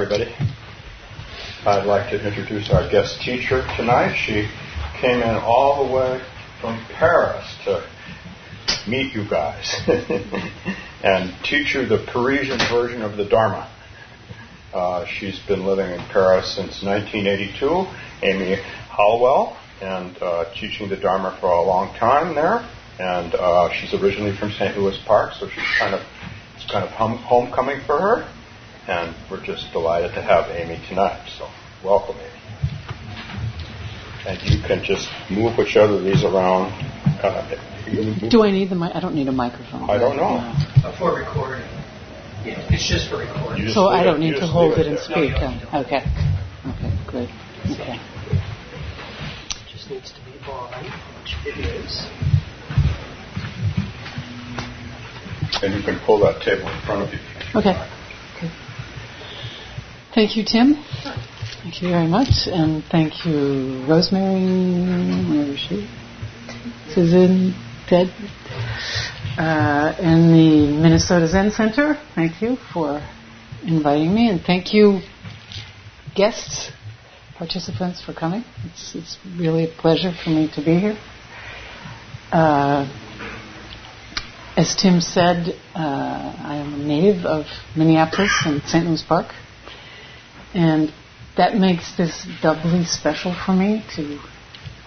everybody. 0.00 0.34
I'd 1.66 1.84
like 1.84 2.10
to 2.10 2.26
introduce 2.26 2.70
our 2.70 2.90
guest 2.90 3.20
teacher 3.20 3.60
tonight. 3.76 4.16
She 4.16 4.48
came 4.98 5.20
in 5.20 5.36
all 5.44 5.86
the 5.86 5.92
way 5.92 6.22
from 6.58 6.82
Paris 6.86 7.44
to 7.66 7.86
meet 8.88 9.12
you 9.12 9.28
guys 9.28 9.70
and 11.04 11.34
teach 11.44 11.74
you 11.74 11.84
the 11.84 12.06
Parisian 12.10 12.58
version 12.72 13.02
of 13.02 13.18
the 13.18 13.26
Dharma. 13.26 13.70
Uh, 14.72 15.04
she's 15.04 15.38
been 15.40 15.66
living 15.66 15.90
in 15.90 16.00
Paris 16.08 16.56
since 16.56 16.82
1982, 16.82 17.84
Amy 18.22 18.56
Hollowell, 18.88 19.54
and 19.82 20.16
uh, 20.22 20.50
teaching 20.54 20.88
the 20.88 20.96
Dharma 20.96 21.36
for 21.42 21.50
a 21.50 21.62
long 21.62 21.94
time 21.98 22.34
there. 22.34 22.66
And 22.98 23.34
uh, 23.34 23.70
she's 23.74 23.92
originally 23.92 24.34
from 24.34 24.50
St. 24.52 24.78
Louis 24.78 24.98
Park, 25.06 25.34
so 25.38 25.46
she's 25.50 25.78
kind 25.78 25.94
of 25.94 26.00
it's 26.56 26.72
kind 26.72 26.86
of 26.86 26.90
home, 26.90 27.18
homecoming 27.18 27.80
for 27.84 28.00
her. 28.00 28.39
And 28.90 29.14
we're 29.30 29.44
just 29.46 29.70
delighted 29.70 30.14
to 30.14 30.22
have 30.22 30.50
Amy 30.50 30.82
tonight. 30.88 31.22
So 31.38 31.48
welcome, 31.84 32.16
Amy. 32.16 32.26
And 34.26 34.42
you 34.50 34.60
can 34.66 34.82
just 34.82 35.08
move 35.30 35.56
whichever 35.56 35.94
of 35.94 36.02
these 36.02 36.24
around. 36.24 36.72
Uh, 37.22 37.54
Do 38.28 38.42
I 38.42 38.50
need 38.50 38.68
the 38.68 38.74
mic? 38.74 38.90
I 38.96 38.98
don't 38.98 39.14
need 39.14 39.28
a 39.28 39.32
microphone. 39.32 39.88
I 39.88 39.96
don't 39.96 40.16
know. 40.16 40.42
Uh, 40.84 40.98
for 40.98 41.14
recording. 41.14 41.64
Yeah, 42.44 42.58
it's 42.68 42.88
just 42.88 43.08
for 43.10 43.18
recording. 43.18 43.68
So 43.68 43.86
I 43.86 44.02
don't 44.02 44.16
it- 44.20 44.26
need 44.32 44.40
to 44.40 44.46
hold 44.48 44.76
leave 44.76 44.80
it 44.80 44.86
and 44.88 44.96
there. 44.96 45.04
speak. 45.04 45.40
No, 45.40 45.50
you 45.50 45.86
Okay. 45.86 46.04
Okay, 46.66 46.92
good. 47.06 47.30
Okay. 47.70 47.94
It 47.94 48.40
just 49.70 49.88
needs 49.88 50.10
to 50.10 50.20
be 50.24 50.32
on, 50.50 50.84
which 51.22 51.36
it 51.46 51.64
is. 51.64 52.08
And 55.62 55.74
you 55.74 55.82
can 55.82 56.00
pull 56.04 56.18
that 56.26 56.42
table 56.42 56.68
in 56.68 56.80
front 56.80 57.02
of 57.02 57.12
you. 57.12 57.20
Okay. 57.54 57.70
okay. 57.70 57.99
Thank 60.14 60.36
you, 60.36 60.44
Tim. 60.44 60.74
Thank 61.62 61.82
you 61.82 61.90
very 61.90 62.08
much. 62.08 62.46
And 62.46 62.82
thank 62.90 63.24
you, 63.24 63.84
Rosemary. 63.86 64.42
Where 65.30 65.52
is 65.52 65.58
she? 65.60 65.88
Susan, 66.92 67.54
Ted, 67.88 68.08
uh, 69.38 69.94
and 70.00 70.34
the 70.34 70.80
Minnesota 70.82 71.28
Zen 71.28 71.52
Center. 71.52 71.96
Thank 72.16 72.42
you 72.42 72.56
for 72.72 73.00
inviting 73.64 74.12
me. 74.12 74.28
And 74.28 74.40
thank 74.40 74.74
you, 74.74 75.00
guests, 76.16 76.72
participants, 77.38 78.02
for 78.04 78.12
coming. 78.12 78.42
It's, 78.64 78.96
it's 78.96 79.18
really 79.38 79.64
a 79.64 79.68
pleasure 79.80 80.12
for 80.24 80.30
me 80.30 80.50
to 80.56 80.64
be 80.64 80.78
here. 80.80 80.98
Uh, 82.32 82.88
as 84.56 84.74
Tim 84.74 85.00
said, 85.00 85.54
uh, 85.74 85.78
I 85.78 86.56
am 86.56 86.74
a 86.74 86.78
native 86.78 87.24
of 87.24 87.46
Minneapolis 87.76 88.32
and 88.44 88.60
St. 88.64 88.84
Louis 88.84 89.02
Park, 89.06 89.32
and 90.54 90.92
that 91.36 91.56
makes 91.56 91.96
this 91.96 92.26
doubly 92.42 92.84
special 92.84 93.34
for 93.46 93.52
me 93.52 93.84
to 93.96 94.18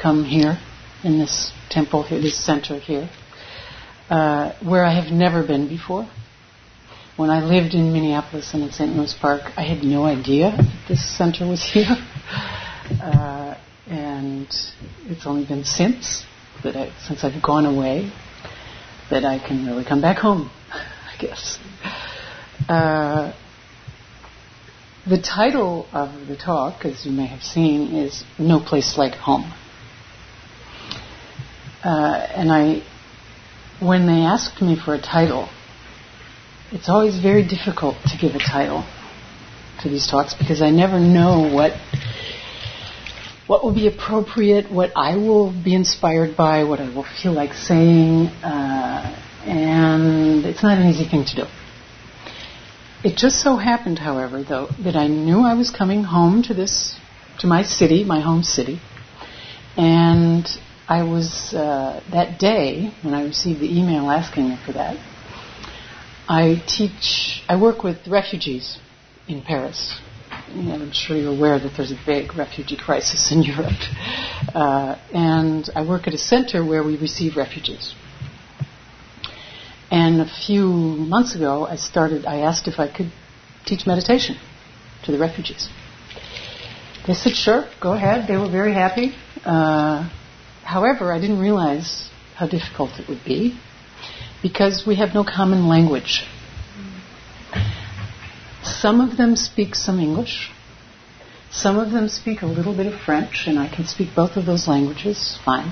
come 0.02 0.24
here 0.24 0.60
in 1.04 1.20
this 1.20 1.52
temple 1.70 2.04
here, 2.04 2.20
this 2.20 2.38
center 2.38 2.80
here, 2.80 3.10
uh, 4.10 4.54
where 4.62 4.84
I 4.84 4.94
have 4.94 5.12
never 5.12 5.46
been 5.46 5.68
before. 5.68 6.08
When 7.16 7.30
I 7.30 7.44
lived 7.44 7.76
in 7.76 7.94
Minneapolis 7.94 8.54
and 8.54 8.64
in 8.64 8.72
St. 8.72 8.96
Louis 8.96 9.14
Park, 9.14 9.42
I 9.56 9.64
had 9.64 9.84
no 9.84 10.06
idea 10.06 10.58
this 10.88 11.18
center 11.18 11.48
was 11.48 11.64
here, 11.74 11.96
uh, 13.02 13.56
and 13.88 14.48
it's 15.06 15.26
only 15.26 15.46
been 15.46 15.64
since 15.64 16.26
that 16.64 16.76
I, 16.76 16.92
since 17.08 17.24
I've 17.24 17.42
gone 17.42 17.66
away 17.66 18.12
that 19.10 19.26
I 19.26 19.40
can 19.40 19.66
really 19.66 19.86
come 19.86 20.02
back 20.02 20.18
home, 20.18 20.50
I 20.72 21.18
guess. 21.20 21.60
Uh, 22.68 23.34
the 25.08 25.22
title 25.22 25.88
of 25.92 26.28
the 26.28 26.38
talk, 26.38 26.86
as 26.86 27.06
you 27.06 27.12
may 27.12 27.26
have 27.26 27.44
seen, 27.44 27.94
is 27.94 28.24
No 28.40 28.62
Place 28.62 28.98
Like 28.98 29.16
Home. 29.16 29.52
Uh, 31.84 32.26
and 32.36 32.50
I, 32.50 32.84
when 33.82 34.08
they 34.08 34.22
asked 34.22 34.62
me 34.62 34.78
for 34.78 34.94
a 34.94 35.02
title, 35.02 35.50
it's 36.72 36.88
always 36.88 37.20
very 37.20 37.46
difficult 37.46 37.96
to 38.06 38.18
give 38.18 38.34
a 38.34 38.40
title 38.40 38.86
to 39.82 39.90
these 39.90 40.08
talks 40.08 40.34
because 40.34 40.62
I 40.62 40.70
never 40.70 41.00
know 41.00 41.54
what 41.54 41.74
what 43.46 43.62
will 43.62 43.74
be 43.74 43.88
appropriate, 43.88 44.72
what 44.72 44.94
I 44.96 45.18
will 45.18 45.52
be 45.52 45.76
inspired 45.76 46.38
by, 46.38 46.64
what 46.64 46.80
I 46.80 46.88
will 46.96 47.06
feel 47.22 47.34
like 47.34 47.54
saying, 47.54 48.28
uh, 48.42 49.22
and 49.46 50.46
it's 50.46 50.64
not 50.64 50.78
an 50.78 50.88
easy 50.88 51.04
thing 51.04 51.26
to 51.26 51.36
do. 51.36 51.44
It 53.04 53.18
just 53.18 53.42
so 53.42 53.58
happened, 53.58 54.00
however, 54.00 54.44
though, 54.44 54.70
that 54.80 54.96
I 54.96 55.08
knew 55.08 55.42
I 55.42 55.56
was 55.56 55.70
coming 55.70 56.06
home 56.06 56.42
to 56.44 56.54
this, 56.54 56.96
to 57.40 57.48
my 57.48 57.62
city, 57.64 58.06
my 58.06 58.22
home 58.22 58.44
city, 58.44 58.80
and 59.76 60.48
I 60.88 61.04
was 61.04 61.54
uh, 61.54 62.02
that 62.12 62.40
day 62.40 62.94
when 63.02 63.14
I 63.14 63.24
received 63.24 63.60
the 63.60 63.78
email 63.78 64.10
asking 64.10 64.50
me 64.50 64.58
for 64.66 64.72
that. 64.74 64.96
I 66.30 66.64
teach, 66.66 67.44
I 67.50 67.60
work 67.60 67.84
with 67.84 68.08
refugees 68.08 68.80
in 69.28 69.42
Paris. 69.42 70.00
And 70.48 70.72
I'm 70.72 70.92
sure 70.94 71.18
you're 71.18 71.36
aware 71.36 71.60
that 71.60 71.74
there's 71.76 71.92
a 71.92 72.00
big 72.06 72.36
refugee 72.36 72.78
crisis 72.78 73.32
in 73.34 73.44
Europe. 73.54 73.82
Uh, 74.56 74.98
and 75.14 75.70
I 75.76 75.86
work 75.86 76.08
at 76.08 76.14
a 76.14 76.18
center 76.18 76.66
where 76.66 76.84
we 76.84 76.98
receive 76.98 77.36
refugees. 77.36 77.96
And 79.94 80.22
a 80.22 80.26
few 80.26 80.70
months 81.14 81.36
ago, 81.36 81.68
I 81.68 81.76
started, 81.76 82.26
I 82.26 82.38
asked 82.40 82.68
if 82.68 82.80
I 82.80 82.88
could 82.88 83.12
teach 83.64 83.86
meditation 83.86 84.38
to 85.04 85.12
the 85.12 85.20
refugees. 85.20 85.70
They 87.06 87.14
said, 87.14 87.34
sure, 87.34 87.70
go 87.80 87.94
ahead. 87.94 88.28
They 88.28 88.36
were 88.36 88.50
very 88.50 88.74
happy. 88.74 89.14
Uh, 89.46 90.10
however, 90.64 91.14
I 91.14 91.20
didn't 91.20 91.38
realize 91.38 92.10
how 92.34 92.48
difficult 92.48 93.00
it 93.00 93.08
would 93.08 93.24
be 93.24 93.56
because 94.42 94.84
we 94.88 94.96
have 94.96 95.14
no 95.14 95.24
common 95.24 95.68
language. 95.68 96.24
Some 98.64 99.00
of 99.00 99.16
them 99.16 99.36
speak 99.36 99.76
some 99.76 100.00
English. 100.00 100.50
Some 101.52 101.78
of 101.78 101.92
them 101.92 102.10
speak 102.10 102.42
a 102.42 102.48
little 102.48 102.76
bit 102.76 102.88
of 102.88 103.00
French, 103.00 103.44
and 103.46 103.60
I 103.60 103.68
can 103.68 103.86
speak 103.86 104.16
both 104.16 104.38
of 104.38 104.48
those 104.48 104.68
languages 104.68 105.38
fine. 105.46 105.72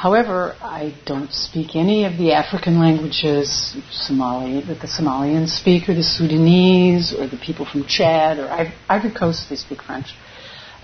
However, 0.00 0.56
I 0.62 0.94
don't 1.04 1.30
speak 1.30 1.76
any 1.76 2.06
of 2.06 2.16
the 2.16 2.32
African 2.32 2.78
languages, 2.80 3.76
Somali, 3.90 4.62
that 4.62 4.80
the 4.80 4.86
Somalians 4.86 5.50
speak, 5.50 5.90
or 5.90 5.94
the 5.94 6.02
Sudanese, 6.02 7.12
or 7.12 7.26
the 7.28 7.36
people 7.36 7.66
from 7.66 7.84
Chad, 7.84 8.38
or 8.38 8.48
Iv- 8.48 8.72
Ivory 8.88 9.12
Coast, 9.12 9.50
they 9.50 9.56
speak 9.56 9.82
French. 9.82 10.06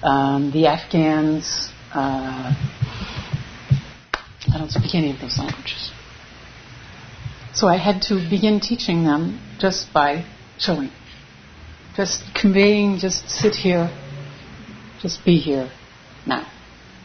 Um, 0.03 0.50
the 0.53 0.66
Afghans, 0.66 1.72
uh, 1.94 2.53
I 4.53 4.59
don't 4.59 4.71
speak 4.71 4.94
any 4.94 5.12
of 5.12 5.19
those 5.19 5.38
languages. 5.38 5.91
So 7.54 7.69
I 7.69 7.78
had 7.78 8.03
to 8.09 8.16
begin 8.28 8.60
teaching 8.60 9.04
them 9.04 9.41
just 9.59 9.94
by 9.94 10.27
showing, 10.59 10.91
just 11.97 12.22
conveying, 12.38 12.98
just 12.98 13.31
sit 13.31 13.54
here, 13.54 13.88
just 15.00 15.25
be 15.25 15.38
here 15.38 15.71
now, 16.27 16.47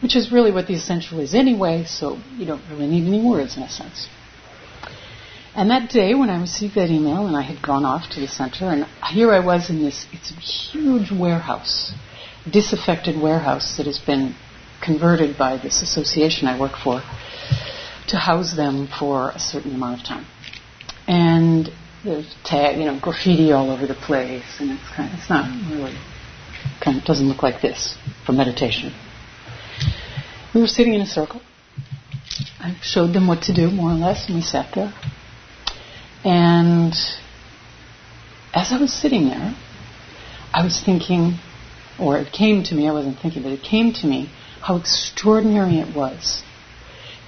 which 0.02 0.16
is 0.16 0.32
really 0.32 0.50
what 0.50 0.66
the 0.66 0.74
essential 0.74 1.20
is 1.20 1.34
anyway, 1.34 1.84
so 1.84 2.18
you 2.36 2.44
don't 2.44 2.62
really 2.70 2.88
need 2.88 3.06
any 3.06 3.24
words 3.24 3.56
in 3.56 3.62
a 3.62 3.68
sense. 3.68 4.08
And 5.54 5.70
that 5.70 5.90
day 5.90 6.14
when 6.14 6.30
I 6.30 6.40
received 6.40 6.74
that 6.74 6.88
email 6.88 7.26
and 7.26 7.36
I 7.36 7.42
had 7.42 7.62
gone 7.62 7.84
off 7.84 8.10
to 8.12 8.20
the 8.20 8.26
center, 8.26 8.66
and 8.66 8.86
here 9.10 9.32
I 9.32 9.40
was 9.40 9.70
in 9.70 9.82
this, 9.82 10.06
it's 10.12 10.30
a 10.30 10.34
huge 10.34 11.12
warehouse, 11.12 11.92
disaffected 12.50 13.20
warehouse 13.20 13.76
that 13.76 13.86
has 13.86 13.98
been 13.98 14.34
converted 14.82 15.38
by 15.38 15.58
this 15.58 15.82
association 15.82 16.48
I 16.48 16.58
work 16.58 16.72
for 16.82 17.02
to 18.08 18.16
house 18.16 18.56
them 18.56 18.88
for 18.88 19.30
a 19.30 19.38
certain 19.38 19.74
amount 19.74 20.00
of 20.00 20.06
time. 20.06 20.26
And 21.06 21.70
there's 22.02 22.34
tag, 22.44 22.78
you 22.78 22.86
know, 22.86 22.98
graffiti 23.00 23.52
all 23.52 23.70
over 23.70 23.86
the 23.86 23.94
place, 23.94 24.56
and 24.58 24.70
it's 24.72 24.88
kind 24.96 25.12
of, 25.12 25.18
it's 25.18 25.30
not 25.30 25.46
really, 25.70 25.96
kind 26.82 26.98
of 26.98 27.04
doesn't 27.04 27.28
look 27.28 27.42
like 27.42 27.62
this 27.62 27.96
for 28.26 28.32
meditation. 28.32 28.92
We 30.54 30.60
were 30.60 30.66
sitting 30.66 30.92
in 30.92 31.00
a 31.00 31.06
circle. 31.06 31.40
I 32.60 32.76
showed 32.82 33.14
them 33.14 33.26
what 33.26 33.44
to 33.44 33.54
do, 33.54 33.70
more 33.70 33.90
or 33.90 33.94
less, 33.94 34.26
and 34.26 34.36
we 34.36 34.42
sat 34.42 34.74
there. 34.74 34.92
And 36.24 36.92
as 38.52 38.70
I 38.70 38.78
was 38.78 38.92
sitting 38.92 39.28
there, 39.28 39.56
I 40.52 40.62
was 40.62 40.78
thinking, 40.84 41.38
or 41.98 42.18
it 42.18 42.32
came 42.32 42.64
to 42.64 42.74
me, 42.74 42.86
I 42.86 42.92
wasn't 42.92 43.18
thinking, 43.18 43.42
but 43.42 43.52
it 43.52 43.62
came 43.62 43.94
to 43.94 44.06
me 44.06 44.30
how 44.60 44.76
extraordinary 44.76 45.78
it 45.78 45.96
was 45.96 46.42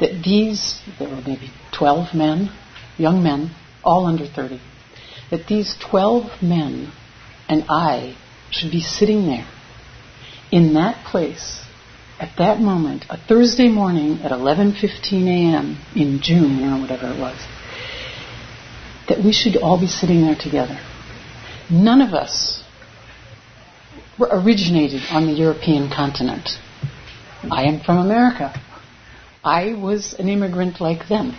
that 0.00 0.22
these, 0.22 0.82
there 0.98 1.08
were 1.08 1.22
maybe 1.26 1.50
12 1.72 2.14
men, 2.14 2.50
young 2.98 3.22
men, 3.22 3.54
all 3.82 4.04
under 4.04 4.26
30, 4.26 4.60
that 5.30 5.46
these 5.46 5.74
12 5.90 6.42
men 6.42 6.92
and 7.48 7.64
I 7.70 8.16
should 8.50 8.70
be 8.70 8.80
sitting 8.80 9.26
there 9.26 9.48
in 10.52 10.74
that 10.74 11.06
place 11.06 11.63
at 12.18 12.36
that 12.38 12.60
moment, 12.60 13.04
a 13.10 13.16
Thursday 13.16 13.68
morning 13.68 14.20
at 14.22 14.30
11:15 14.30 15.26
a.m. 15.26 15.78
in 15.94 16.20
June 16.20 16.62
or 16.64 16.80
whatever 16.80 17.12
it 17.12 17.18
was, 17.18 17.38
that 19.08 19.22
we 19.22 19.32
should 19.32 19.56
all 19.56 19.78
be 19.78 19.86
sitting 19.86 20.22
there 20.22 20.36
together. 20.36 20.78
None 21.70 22.00
of 22.00 22.14
us 22.14 22.62
originated 24.20 25.02
on 25.10 25.26
the 25.26 25.32
European 25.32 25.90
continent. 25.90 26.50
I 27.50 27.64
am 27.64 27.80
from 27.80 27.98
America. 27.98 28.54
I 29.42 29.74
was 29.74 30.14
an 30.14 30.28
immigrant 30.28 30.80
like 30.80 31.08
them. 31.08 31.36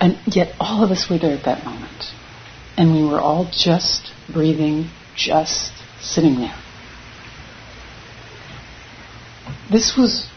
And 0.00 0.18
yet 0.26 0.54
all 0.60 0.82
of 0.84 0.90
us 0.90 1.08
were 1.08 1.18
there 1.18 1.36
at 1.36 1.44
that 1.44 1.64
moment. 1.64 2.12
And 2.76 2.92
we 2.92 3.04
were 3.04 3.20
all 3.20 3.48
just 3.50 4.12
breathing, 4.28 4.90
just 5.16 5.72
sitting 6.00 6.34
there. 6.36 6.63
This 9.70 9.96
was, 9.96 10.28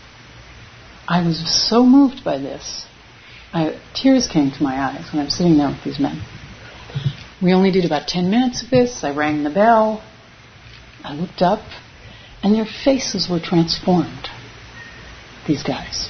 I 1.07 1.25
was 1.25 1.67
so 1.69 1.83
moved 1.83 2.23
by 2.23 2.37
this. 2.37 2.85
I, 3.53 3.79
tears 3.93 4.27
came 4.27 4.51
to 4.51 4.63
my 4.63 4.79
eyes 4.79 5.11
when 5.11 5.21
I 5.21 5.25
was 5.25 5.35
sitting 5.35 5.57
there 5.57 5.69
with 5.69 5.83
these 5.83 5.99
men. 5.99 6.21
We 7.41 7.53
only 7.53 7.71
did 7.71 7.85
about 7.85 8.07
10 8.07 8.29
minutes 8.29 8.63
of 8.63 8.69
this. 8.69 9.03
I 9.03 9.13
rang 9.13 9.43
the 9.43 9.49
bell. 9.49 10.03
I 11.03 11.13
looked 11.13 11.41
up, 11.41 11.61
and 12.41 12.55
their 12.55 12.65
faces 12.65 13.29
were 13.29 13.39
transformed. 13.39 14.27
These 15.47 15.63
guys. 15.63 16.09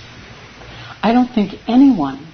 I 1.04 1.12
don't 1.12 1.28
think 1.28 1.54
anyone 1.68 2.28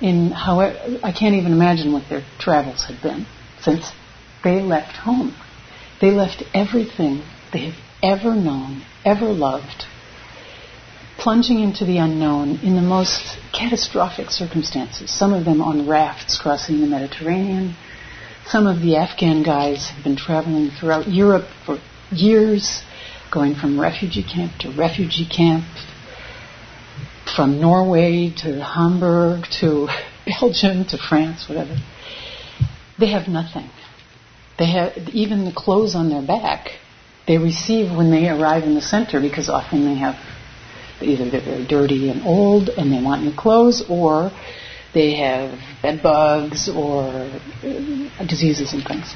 in 0.00 0.30
how 0.30 0.60
I 0.60 1.12
can't 1.12 1.34
even 1.34 1.52
imagine 1.52 1.92
what 1.92 2.08
their 2.08 2.24
travels 2.38 2.84
had 2.84 3.02
been 3.02 3.26
since 3.60 3.92
they 4.42 4.60
left 4.60 4.96
home. 4.96 5.34
They 6.00 6.10
left 6.10 6.42
everything 6.54 7.22
they 7.52 7.66
have 7.66 7.74
ever 8.02 8.34
known, 8.34 8.82
ever 9.04 9.26
loved, 9.26 9.84
plunging 11.20 11.60
into 11.60 11.84
the 11.84 11.98
unknown 11.98 12.58
in 12.62 12.74
the 12.74 12.82
most 12.82 13.38
catastrophic 13.52 14.30
circumstances. 14.30 15.10
Some 15.10 15.34
of 15.34 15.44
them 15.44 15.60
on 15.60 15.86
rafts 15.86 16.38
crossing 16.38 16.80
the 16.80 16.86
Mediterranean. 16.86 17.76
Some 18.46 18.66
of 18.66 18.80
the 18.80 18.96
Afghan 18.96 19.42
guys 19.42 19.90
have 19.90 20.02
been 20.02 20.16
traveling 20.16 20.70
throughout 20.70 21.08
Europe 21.08 21.46
for 21.66 21.78
years, 22.10 22.82
going 23.30 23.54
from 23.54 23.78
refugee 23.78 24.24
camp 24.24 24.52
to 24.60 24.72
refugee 24.72 25.28
camp, 25.28 25.64
from 27.36 27.60
Norway 27.60 28.32
to 28.38 28.64
Hamburg 28.64 29.44
to 29.60 29.88
Belgium 30.40 30.86
to 30.86 30.96
France, 30.96 31.48
whatever. 31.48 31.76
They 32.98 33.08
have 33.08 33.28
nothing. 33.28 33.68
They 34.58 34.70
have 34.72 34.96
even 35.12 35.44
the 35.44 35.52
clothes 35.52 35.94
on 35.94 36.08
their 36.08 36.26
back. 36.26 36.70
They 37.26 37.36
receive 37.36 37.94
when 37.94 38.10
they 38.10 38.28
arrive 38.28 38.64
in 38.64 38.74
the 38.74 38.82
center 38.82 39.20
because 39.20 39.48
often 39.48 39.84
they 39.84 39.94
have 39.94 40.16
either 41.02 41.30
they're 41.30 41.40
very 41.40 41.66
dirty 41.66 42.10
and 42.10 42.22
old 42.24 42.68
and 42.68 42.92
they 42.92 43.02
want 43.02 43.22
new 43.22 43.34
clothes, 43.34 43.84
or 43.88 44.30
they 44.92 45.16
have 45.16 45.58
bed 45.82 46.02
bugs 46.02 46.68
or 46.68 47.04
uh, 47.04 48.26
diseases 48.26 48.72
and 48.72 48.84
things. 48.84 49.14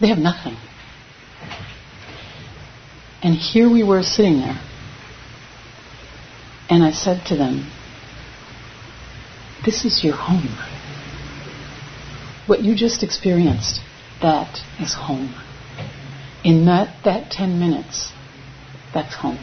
They 0.00 0.08
have 0.08 0.18
nothing. 0.18 0.56
And 3.22 3.34
here 3.34 3.70
we 3.70 3.82
were 3.82 4.02
sitting 4.02 4.40
there 4.40 4.60
and 6.70 6.84
I 6.84 6.92
said 6.92 7.26
to 7.26 7.36
them, 7.36 7.68
This 9.64 9.84
is 9.84 10.04
your 10.04 10.14
home. 10.14 10.56
What 12.46 12.62
you 12.62 12.76
just 12.76 13.02
experienced, 13.02 13.80
that 14.22 14.60
is 14.78 14.94
home. 14.94 15.34
In 16.44 16.66
that, 16.66 17.04
that 17.04 17.30
10 17.30 17.58
minutes, 17.58 18.12
that's 18.94 19.14
home. 19.16 19.40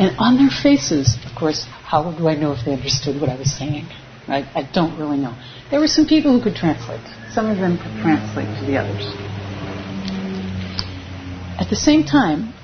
And 0.00 0.16
on 0.18 0.38
their 0.38 0.48
faces, 0.48 1.14
of 1.26 1.38
course, 1.38 1.66
how 1.68 2.10
do 2.10 2.26
I 2.26 2.34
know 2.34 2.52
if 2.52 2.64
they 2.64 2.72
understood 2.72 3.20
what 3.20 3.28
I 3.28 3.36
was 3.36 3.52
saying? 3.54 3.86
I 4.26 4.68
don't 4.72 4.98
really 4.98 5.18
know. 5.18 5.36
There 5.70 5.80
were 5.80 5.88
some 5.88 6.06
people 6.06 6.32
who 6.32 6.42
could 6.42 6.54
translate. 6.56 7.04
Some 7.32 7.50
of 7.50 7.58
them 7.58 7.76
could 7.76 8.00
translate 8.00 8.46
to 8.60 8.66
the 8.66 8.78
others. 8.78 9.04
At 11.60 11.68
the 11.68 11.76
same 11.76 12.04
time, 12.04 12.54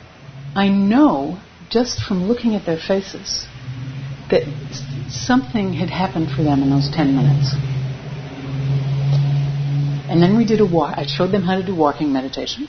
I 0.54 0.68
know 0.68 1.38
just 1.68 2.00
from 2.00 2.24
looking 2.24 2.54
at 2.54 2.64
their 2.64 2.78
faces 2.78 3.46
that 4.30 4.44
something 5.10 5.74
had 5.74 5.90
happened 5.90 6.30
for 6.34 6.42
them 6.42 6.62
in 6.62 6.70
those 6.70 6.88
10 6.90 7.14
minutes. 7.14 7.54
And 10.08 10.22
then 10.22 10.36
we 10.36 10.46
did 10.46 10.60
a 10.60 10.66
walk. 10.66 10.96
I 10.96 11.04
showed 11.06 11.32
them 11.32 11.42
how 11.42 11.56
to 11.56 11.66
do 11.66 11.74
walking 11.74 12.12
meditation. 12.12 12.68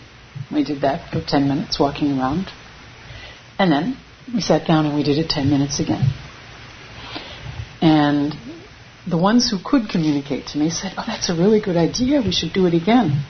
We 0.52 0.63
did 0.63 0.81
that 0.81 1.10
for 1.12 1.22
10 1.25 1.48
minutes, 1.48 1.80
walking 1.80 2.18
around. 2.18 2.48
And 3.58 3.72
then 3.72 3.98
we 4.33 4.41
sat 4.41 4.68
down 4.68 4.85
and 4.85 4.95
we 4.95 5.03
did 5.03 5.18
it 5.18 5.29
10 5.29 5.50
minutes 5.50 5.79
again. 5.79 6.13
And 7.81 8.33
the 9.09 9.18
ones 9.18 9.50
who 9.50 9.57
could 9.63 9.89
communicate 9.89 10.47
to 10.47 10.57
me 10.57 10.69
said, 10.69 10.94
Oh, 10.97 11.03
that's 11.06 11.29
a 11.29 11.33
really 11.33 11.62
good 11.62 11.77
idea. 11.77 12.21
We 12.21 12.31
should 12.31 12.53
do 12.53 12.65
it 12.65 12.74
again. 12.74 13.24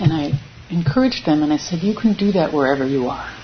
And 0.00 0.12
I 0.12 0.40
encouraged 0.70 1.26
them 1.26 1.42
and 1.42 1.52
I 1.52 1.58
said, 1.58 1.80
You 1.80 1.94
can 1.94 2.14
do 2.14 2.32
that 2.32 2.52
wherever 2.52 2.86
you 2.86 3.08
are 3.08 3.36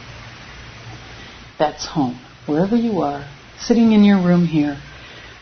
that's 1.58 1.86
home. 1.86 2.20
Wherever 2.46 2.76
you 2.76 3.00
are, 3.00 3.28
sitting 3.58 3.92
in 3.92 4.04
your 4.04 4.18
room 4.18 4.46
here, 4.46 4.80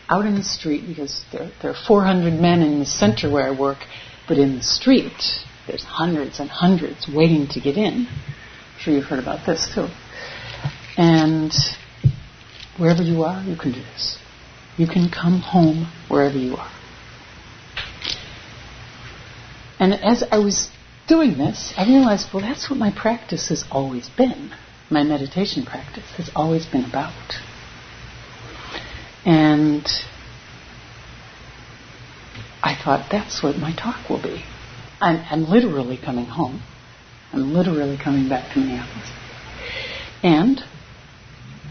out 0.09 0.25
in 0.25 0.35
the 0.35 0.43
street, 0.43 0.83
because 0.87 1.23
there, 1.31 1.51
there 1.61 1.71
are 1.71 1.85
400 1.87 2.33
men 2.33 2.61
in 2.61 2.79
the 2.79 2.85
center 2.85 3.29
where 3.29 3.47
I 3.47 3.59
work, 3.59 3.79
but 4.27 4.37
in 4.37 4.55
the 4.55 4.63
street, 4.63 5.13
there's 5.67 5.83
hundreds 5.83 6.39
and 6.39 6.49
hundreds 6.49 7.07
waiting 7.07 7.47
to 7.51 7.59
get 7.59 7.77
in. 7.77 8.07
I'm 8.75 8.79
sure 8.79 8.93
you've 8.93 9.05
heard 9.05 9.19
about 9.19 9.45
this 9.45 9.73
too. 9.73 9.87
And 10.97 11.53
wherever 12.77 13.01
you 13.01 13.23
are, 13.23 13.41
you 13.43 13.55
can 13.55 13.71
do 13.71 13.79
this. 13.79 14.19
You 14.77 14.87
can 14.87 15.09
come 15.09 15.39
home 15.39 15.91
wherever 16.09 16.37
you 16.37 16.55
are. 16.55 16.71
And 19.79 19.93
as 19.93 20.23
I 20.31 20.39
was 20.39 20.69
doing 21.07 21.37
this, 21.37 21.73
I 21.77 21.85
realized, 21.85 22.27
well, 22.33 22.41
that's 22.41 22.69
what 22.69 22.77
my 22.77 22.91
practice 22.91 23.49
has 23.49 23.63
always 23.71 24.09
been 24.09 24.51
my 24.89 25.03
meditation 25.03 25.65
practice 25.65 26.05
has 26.17 26.29
always 26.35 26.65
been 26.65 26.85
about. 26.85 27.13
And 29.25 29.85
I 32.61 32.75
thought 32.75 33.07
that's 33.11 33.41
what 33.41 33.57
my 33.57 33.73
talk 33.73 34.09
will 34.09 34.21
be. 34.21 34.43
I'm, 35.01 35.23
I'm 35.29 35.43
literally 35.49 35.97
coming 35.97 36.25
home. 36.25 36.61
I'm 37.33 37.53
literally 37.53 37.97
coming 38.01 38.29
back 38.29 38.53
to 38.53 38.59
Minneapolis. 38.59 39.11
And 40.23 40.61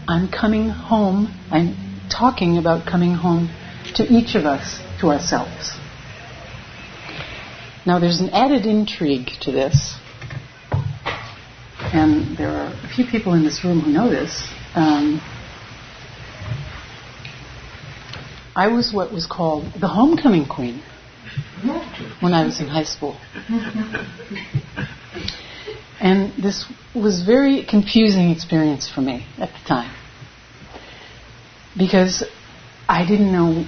I'm 0.07 0.29
coming 0.29 0.69
home, 0.69 1.27
I'm 1.51 1.75
talking 2.09 2.57
about 2.57 2.87
coming 2.87 3.13
home 3.13 3.49
to 3.95 4.03
each 4.03 4.35
of 4.35 4.45
us, 4.45 4.81
to 5.01 5.07
ourselves. 5.07 5.71
Now 7.85 7.99
there's 7.99 8.19
an 8.19 8.29
added 8.29 8.65
intrigue 8.65 9.29
to 9.41 9.51
this 9.51 9.95
and 11.95 12.37
there 12.37 12.49
are 12.49 12.73
a 12.83 12.89
few 12.93 13.05
people 13.05 13.33
in 13.33 13.43
this 13.43 13.63
room 13.63 13.79
who 13.79 13.91
know 13.91 14.09
this. 14.09 14.47
Um, 14.75 15.21
I 18.55 18.67
was 18.67 18.91
what 18.93 19.13
was 19.13 19.25
called 19.25 19.71
the 19.79 19.87
homecoming 19.87 20.45
queen 20.45 20.81
when 22.19 22.33
I 22.33 22.45
was 22.45 22.59
in 22.59 22.67
high 22.67 22.83
school. 22.83 23.17
And 25.99 26.33
this 26.41 26.65
was 26.93 27.23
very 27.23 27.65
confusing 27.65 28.31
experience 28.31 28.89
for 28.89 29.01
me 29.01 29.25
at 29.37 29.49
the 29.49 29.67
time. 29.67 29.95
Because 31.77 32.23
I 32.87 33.05
didn't 33.05 33.31
know 33.31 33.65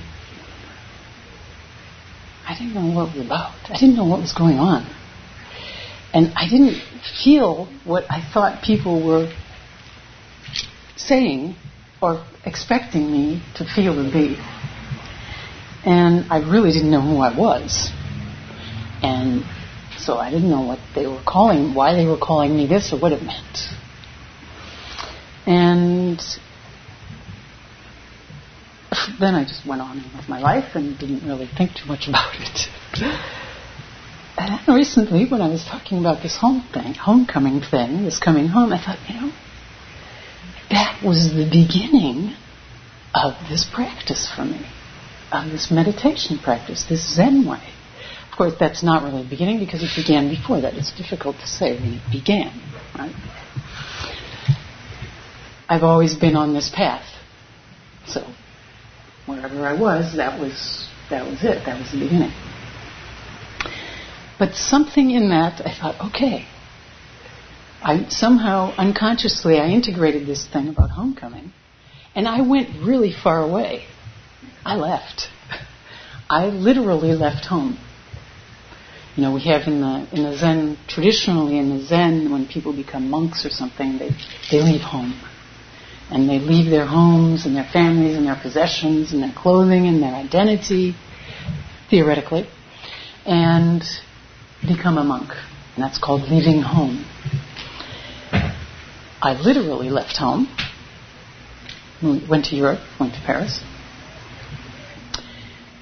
I 2.47 2.53
didn't 2.57 2.75
know 2.75 2.95
what 2.95 3.09
it 3.09 3.17
was 3.17 3.25
about. 3.25 3.53
I 3.69 3.77
didn't 3.77 3.97
know 3.97 4.05
what 4.05 4.21
was 4.21 4.31
going 4.31 4.57
on. 4.57 4.89
And 6.13 6.31
I 6.37 6.47
didn't 6.49 6.81
feel 7.21 7.65
what 7.83 8.05
I 8.09 8.21
thought 8.33 8.63
people 8.63 9.05
were 9.05 9.29
saying 10.95 11.55
or 12.01 12.25
expecting 12.45 13.11
me 13.11 13.43
to 13.55 13.65
feel 13.65 13.99
and 13.99 14.13
be. 14.13 14.37
And 15.85 16.31
I 16.31 16.39
really 16.49 16.71
didn't 16.71 16.89
know 16.89 17.01
who 17.01 17.17
I 17.17 17.37
was. 17.37 17.91
And 19.03 19.43
so 20.07 20.17
I 20.17 20.31
didn't 20.31 20.49
know 20.49 20.61
what 20.61 20.79
they 20.95 21.05
were 21.05 21.21
calling, 21.27 21.75
why 21.75 21.93
they 21.93 22.05
were 22.05 22.17
calling 22.17 22.55
me 22.55 22.65
this 22.65 22.93
or 22.93 22.97
what 22.99 23.11
it 23.11 23.21
meant. 23.21 23.57
And 25.45 26.17
then 29.19 29.35
I 29.35 29.43
just 29.43 29.67
went 29.67 29.81
on 29.81 29.97
with 30.15 30.29
my 30.29 30.39
life 30.39 30.75
and 30.75 30.97
didn't 30.97 31.27
really 31.27 31.49
think 31.57 31.71
too 31.75 31.87
much 31.87 32.07
about 32.07 32.33
it. 32.39 32.69
And 34.37 34.59
then 34.65 34.75
recently, 34.75 35.27
when 35.29 35.41
I 35.41 35.49
was 35.49 35.65
talking 35.65 35.99
about 35.99 36.23
this 36.23 36.37
home 36.37 36.63
thing, 36.73 36.93
homecoming 36.93 37.59
thing, 37.59 38.03
this 38.03 38.17
coming 38.17 38.47
home, 38.47 38.71
I 38.71 38.77
thought, 38.81 38.99
you 39.09 39.19
know, 39.19 39.33
that 40.69 41.03
was 41.03 41.33
the 41.33 41.49
beginning 41.51 42.33
of 43.13 43.33
this 43.49 43.65
practice 43.65 44.31
for 44.33 44.45
me, 44.45 44.65
of 45.33 45.51
this 45.51 45.69
meditation 45.69 46.39
practice, 46.39 46.85
this 46.87 47.13
Zen 47.13 47.45
way. 47.45 47.73
Of 48.37 48.39
course, 48.45 48.53
that's 48.59 48.83
not 48.83 49.01
really 49.01 49.23
the 49.23 49.29
beginning 49.31 49.57
because 49.57 49.81
it 49.81 49.89
began 49.95 50.29
before 50.29 50.61
that. 50.61 50.75
It's 50.75 50.95
difficult 50.95 51.37
to 51.37 51.47
say 51.47 51.73
when 51.73 51.93
it 51.93 52.11
began, 52.11 52.53
right? 52.95 53.11
I've 55.67 55.81
always 55.81 56.13
been 56.13 56.35
on 56.35 56.53
this 56.53 56.71
path. 56.71 57.03
So, 58.05 58.31
wherever 59.25 59.65
I 59.65 59.73
was, 59.73 60.17
that 60.17 60.39
was 60.39 60.87
that 61.09 61.25
was 61.25 61.43
it. 61.43 61.65
That 61.65 61.79
was 61.79 61.91
the 61.91 61.97
beginning. 61.97 62.31
But 64.37 64.53
something 64.53 65.09
in 65.09 65.29
that, 65.29 65.65
I 65.65 65.73
thought, 65.75 66.11
okay. 66.11 66.45
I 67.81 68.07
somehow 68.09 68.71
unconsciously 68.77 69.57
I 69.57 69.69
integrated 69.69 70.27
this 70.27 70.47
thing 70.47 70.67
about 70.67 70.91
homecoming, 70.91 71.53
and 72.13 72.27
I 72.27 72.47
went 72.47 72.85
really 72.85 73.13
far 73.13 73.41
away. 73.41 73.87
I 74.63 74.75
left. 74.75 75.29
I 76.29 76.49
literally 76.49 77.13
left 77.13 77.47
home. 77.47 77.79
You 79.17 79.23
know, 79.23 79.33
we 79.33 79.41
have 79.45 79.63
in 79.67 79.81
the 79.81 80.07
in 80.11 80.21
the 80.21 80.37
Zen 80.37 80.77
traditionally 80.87 81.57
in 81.57 81.75
the 81.75 81.83
Zen 81.83 82.31
when 82.31 82.45
people 82.45 82.71
become 82.71 83.09
monks 83.09 83.47
or 83.47 83.49
something, 83.49 83.97
they 83.97 84.11
they 84.51 84.61
leave 84.61 84.81
home. 84.81 85.19
And 86.11 86.29
they 86.29 86.37
leave 86.37 86.69
their 86.69 86.85
homes 86.85 87.47
and 87.47 87.55
their 87.55 87.67
families 87.73 88.15
and 88.15 88.27
their 88.27 88.39
possessions 88.39 89.13
and 89.13 89.23
their 89.23 89.33
clothing 89.35 89.87
and 89.87 90.03
their 90.03 90.13
identity, 90.13 90.95
theoretically, 91.89 92.47
and 93.25 93.83
become 94.61 94.99
a 94.99 95.03
monk. 95.03 95.31
And 95.75 95.83
that's 95.83 95.97
called 95.97 96.21
leaving 96.29 96.61
home. 96.61 97.03
I 99.19 99.33
literally 99.33 99.89
left 99.89 100.15
home, 100.15 100.47
went 102.03 102.45
to 102.45 102.55
Europe, 102.55 102.81
went 102.99 103.15
to 103.15 103.21
Paris, 103.21 103.61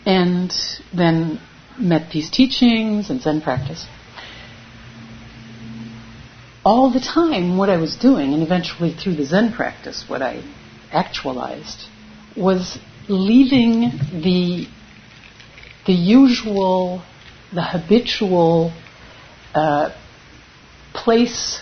and 0.06 0.54
then 0.94 1.42
met 1.79 2.12
these 2.12 2.29
teachings 2.29 3.10
and 3.10 3.22
Zen 3.22 3.41
practice. 3.41 3.86
All 6.63 6.91
the 6.91 7.00
time, 7.00 7.58
what 7.58 7.70
I 7.70 7.77
was 7.77 7.96
doing, 7.96 8.34
and 8.34 8.41
eventually 8.41 8.94
through 8.94 9.15
the 9.15 9.25
Zen 9.25 9.53
practice, 9.53 10.05
what 10.08 10.22
I 10.22 10.44
actualized 10.91 11.86
was 12.36 12.79
leaving 13.08 13.91
the 14.22 14.67
the 15.86 15.94
usual, 15.94 17.03
the 17.53 17.62
habitual 17.62 18.74
uh, 19.53 19.96
place 20.94 21.62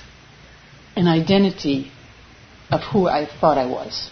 and 0.95 1.09
identity 1.09 1.91
of 2.71 2.81
who 2.81 3.07
I 3.07 3.25
thought 3.25 3.57
I 3.57 3.65
was. 3.65 4.09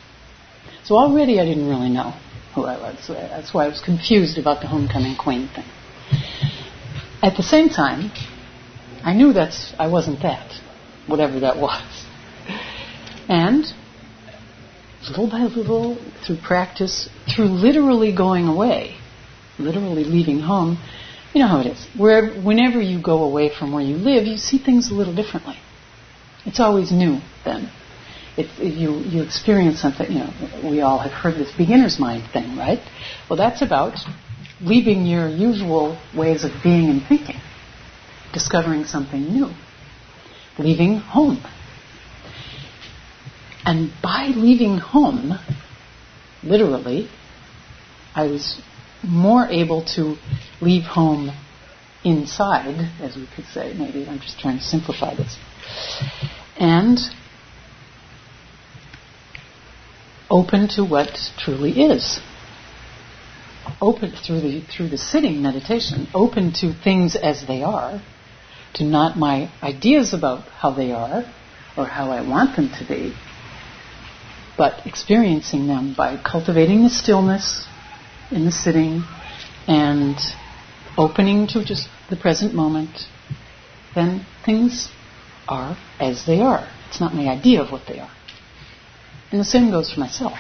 So 0.84 0.96
already 0.96 1.40
I 1.40 1.46
didn't 1.46 1.70
really 1.70 1.90
know 1.90 2.14
who 2.54 2.66
I 2.66 2.78
was. 2.78 3.08
That's 3.08 3.54
why 3.54 3.66
I 3.66 3.68
was 3.70 3.80
confused 3.80 4.38
about 4.38 4.60
the 4.62 4.68
homecoming 4.68 5.16
queen 5.16 5.48
thing. 5.48 5.64
At 7.22 7.38
the 7.38 7.44
same 7.44 7.70
time, 7.70 8.12
I 9.04 9.14
knew 9.14 9.34
that 9.34 9.54
I 9.78 9.88
wasn't 9.88 10.22
that, 10.24 10.60
whatever 11.08 11.42
that 11.42 11.58
was. 11.58 12.06
And 13.28 13.66
little 15.10 15.30
by 15.30 15.44
little, 15.44 15.98
through 16.26 16.38
practice, 16.38 17.10
through 17.34 17.46
literally 17.46 18.16
going 18.16 18.48
away, 18.48 18.98
literally 19.60 20.04
leaving 20.04 20.40
home, 20.40 20.78
you 21.34 21.42
know 21.42 21.48
how 21.48 21.60
it 21.62 21.68
is. 21.68 21.88
Where, 21.98 22.34
whenever 22.42 22.82
you 22.82 23.02
go 23.02 23.24
away 23.24 23.52
from 23.58 23.72
where 23.72 23.84
you 23.84 23.96
live, 23.96 24.26
you 24.26 24.38
see 24.38 24.58
things 24.58 24.92
a 24.92 24.94
little 24.94 25.16
differently. 25.16 25.58
It's 26.46 26.60
always 26.60 26.92
new 26.92 27.20
then. 27.46 27.72
If 28.38 28.60
you, 28.60 29.00
you 29.00 29.24
experience 29.24 29.82
something, 29.82 30.12
you 30.12 30.20
know, 30.20 30.70
we 30.70 30.82
all 30.82 31.00
have 31.00 31.12
heard 31.12 31.36
this 31.36 31.52
beginner's 31.56 32.00
mind 32.00 32.32
thing, 32.32 32.58
right? 32.58 32.80
Well, 33.30 33.38
that's 33.38 33.62
about 33.62 33.98
leaving 34.62 35.06
your 35.06 35.28
usual 35.28 36.00
ways 36.16 36.44
of 36.44 36.52
being 36.64 36.90
and 36.90 37.02
thinking, 37.08 37.38
discovering 38.34 38.86
something 38.86 39.22
new, 39.22 39.50
leaving 40.58 40.98
home. 40.98 41.44
And 43.66 43.92
by 44.02 44.28
leaving 44.36 44.78
home, 44.78 45.38
literally, 46.44 47.10
I 48.16 48.26
was 48.26 48.62
more 49.04 49.48
able 49.48 49.86
to 49.96 50.16
leave 50.62 50.84
home 50.84 51.32
inside, 52.04 52.92
as 53.02 53.16
we 53.16 53.28
could 53.36 53.46
say. 53.46 53.74
Maybe 53.74 54.06
I'm 54.08 54.20
just 54.20 54.40
trying 54.40 54.58
to 54.58 54.64
simplify 54.64 55.16
this. 55.16 55.38
And 56.58 57.00
open 60.30 60.68
to 60.70 60.84
what 60.84 61.18
truly 61.38 61.72
is 61.72 62.22
open 63.82 64.14
through 64.26 64.42
the 64.42 64.62
through 64.62 64.90
the 64.90 64.98
sitting 64.98 65.42
meditation, 65.42 66.08
open 66.14 66.54
to 66.54 66.74
things 66.74 67.16
as 67.16 67.46
they 67.48 67.64
are, 67.64 68.02
to 68.76 68.84
not 68.84 69.18
my 69.18 69.52
ideas 69.62 70.14
about 70.14 70.48
how 70.48 70.72
they 70.72 70.92
are 70.92 71.24
or 71.76 71.86
how 71.86 72.12
I 72.12 72.28
want 72.28 72.56
them 72.56 72.70
to 72.80 72.88
be, 72.88 73.14
but 74.58 74.86
experiencing 74.86 75.68
them 75.68 75.96
by 75.98 76.22
cultivating 76.22 76.84
the 76.84 76.90
stillness 76.90 77.66
in 78.30 78.46
the 78.46 78.52
sitting 78.52 79.04
and 79.68 80.16
opening 80.98 81.48
to 81.48 81.66
just 81.66 81.88
the 82.10 82.16
present 82.16 82.54
moment, 82.54 83.06
then 83.96 84.26
things 84.46 84.90
are 85.48 85.78
as 86.00 86.26
they 86.26 86.40
are. 86.40 86.70
It's 86.90 87.00
not 87.00 87.14
my 87.14 87.28
idea 87.28 87.62
of 87.62 87.72
what 87.72 87.84
they 87.88 88.00
are. 88.00 88.12
And 89.32 89.40
the 89.40 89.46
same 89.46 89.72
goes 89.72 89.92
for 89.92 90.00
myself. 90.00 90.38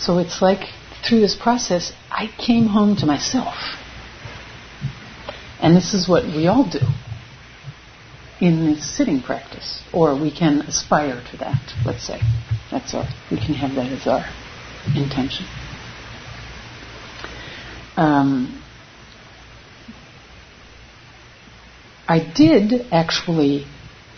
So 0.00 0.18
it's 0.18 0.40
like 0.40 0.68
through 1.06 1.20
this 1.20 1.36
process, 1.36 1.92
I 2.10 2.26
came 2.26 2.66
home 2.66 2.96
to 2.96 3.06
myself. 3.06 3.54
And 5.60 5.76
this 5.76 5.92
is 5.92 6.08
what 6.08 6.24
we 6.24 6.46
all 6.46 6.68
do 6.68 6.80
in 8.40 8.64
this 8.64 8.96
sitting 8.96 9.20
practice. 9.22 9.82
Or 9.92 10.18
we 10.18 10.30
can 10.30 10.60
aspire 10.62 11.22
to 11.30 11.36
that, 11.38 11.60
let's 11.84 12.06
say. 12.06 12.18
That's 12.70 12.94
our, 12.94 13.06
we 13.30 13.36
can 13.36 13.54
have 13.54 13.74
that 13.74 13.92
as 13.92 14.06
our 14.06 14.24
intention. 14.96 15.44
Um, 17.96 18.62
I 22.08 22.20
did 22.34 22.86
actually, 22.90 23.66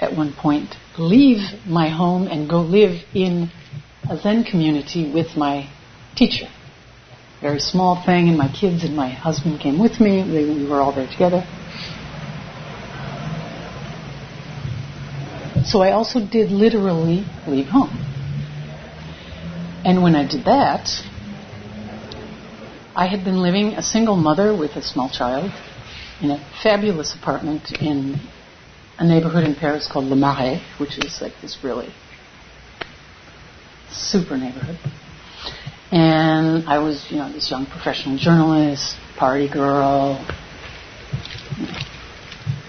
at 0.00 0.16
one 0.16 0.32
point, 0.32 0.76
leave 0.96 1.40
my 1.66 1.88
home 1.88 2.28
and 2.28 2.48
go 2.48 2.60
live 2.60 3.02
in 3.12 3.50
a 4.12 4.20
Zen 4.20 4.44
community 4.44 5.10
with 5.10 5.36
my 5.36 5.70
teacher. 6.14 6.46
Very 7.40 7.58
small 7.58 8.04
thing, 8.04 8.28
and 8.28 8.36
my 8.36 8.52
kids 8.52 8.84
and 8.84 8.94
my 8.94 9.08
husband 9.08 9.58
came 9.58 9.78
with 9.78 10.00
me. 10.00 10.22
We, 10.22 10.68
were 10.68 10.82
all 10.82 10.94
there 10.94 11.10
together. 11.10 11.44
So 15.64 15.80
I 15.80 15.92
also 15.92 16.20
did 16.20 16.50
literally 16.50 17.24
leave 17.46 17.68
home. 17.68 17.90
And 19.84 20.02
when 20.02 20.14
I 20.14 20.28
did 20.28 20.44
that, 20.44 20.88
I 22.94 23.06
had 23.06 23.24
been 23.24 23.40
living 23.40 23.68
a 23.72 23.82
single 23.82 24.16
mother 24.16 24.54
with 24.56 24.72
a 24.72 24.82
small 24.82 25.08
child 25.08 25.50
in 26.20 26.30
a 26.30 26.38
fabulous 26.62 27.14
apartment 27.14 27.72
in 27.80 28.20
a 28.98 29.06
neighborhood 29.06 29.44
in 29.44 29.54
Paris 29.54 29.88
called 29.90 30.04
Le 30.04 30.16
Marais, 30.16 30.62
which 30.78 30.98
is 30.98 31.18
like 31.22 31.32
this 31.40 31.56
really 31.64 31.92
super 33.92 34.36
neighborhood. 34.36 34.78
And 35.90 36.66
I 36.68 36.78
was, 36.78 37.06
you 37.10 37.18
know, 37.18 37.30
this 37.30 37.50
young 37.50 37.66
professional 37.66 38.16
journalist, 38.16 38.96
party 39.18 39.48
girl, 39.48 40.24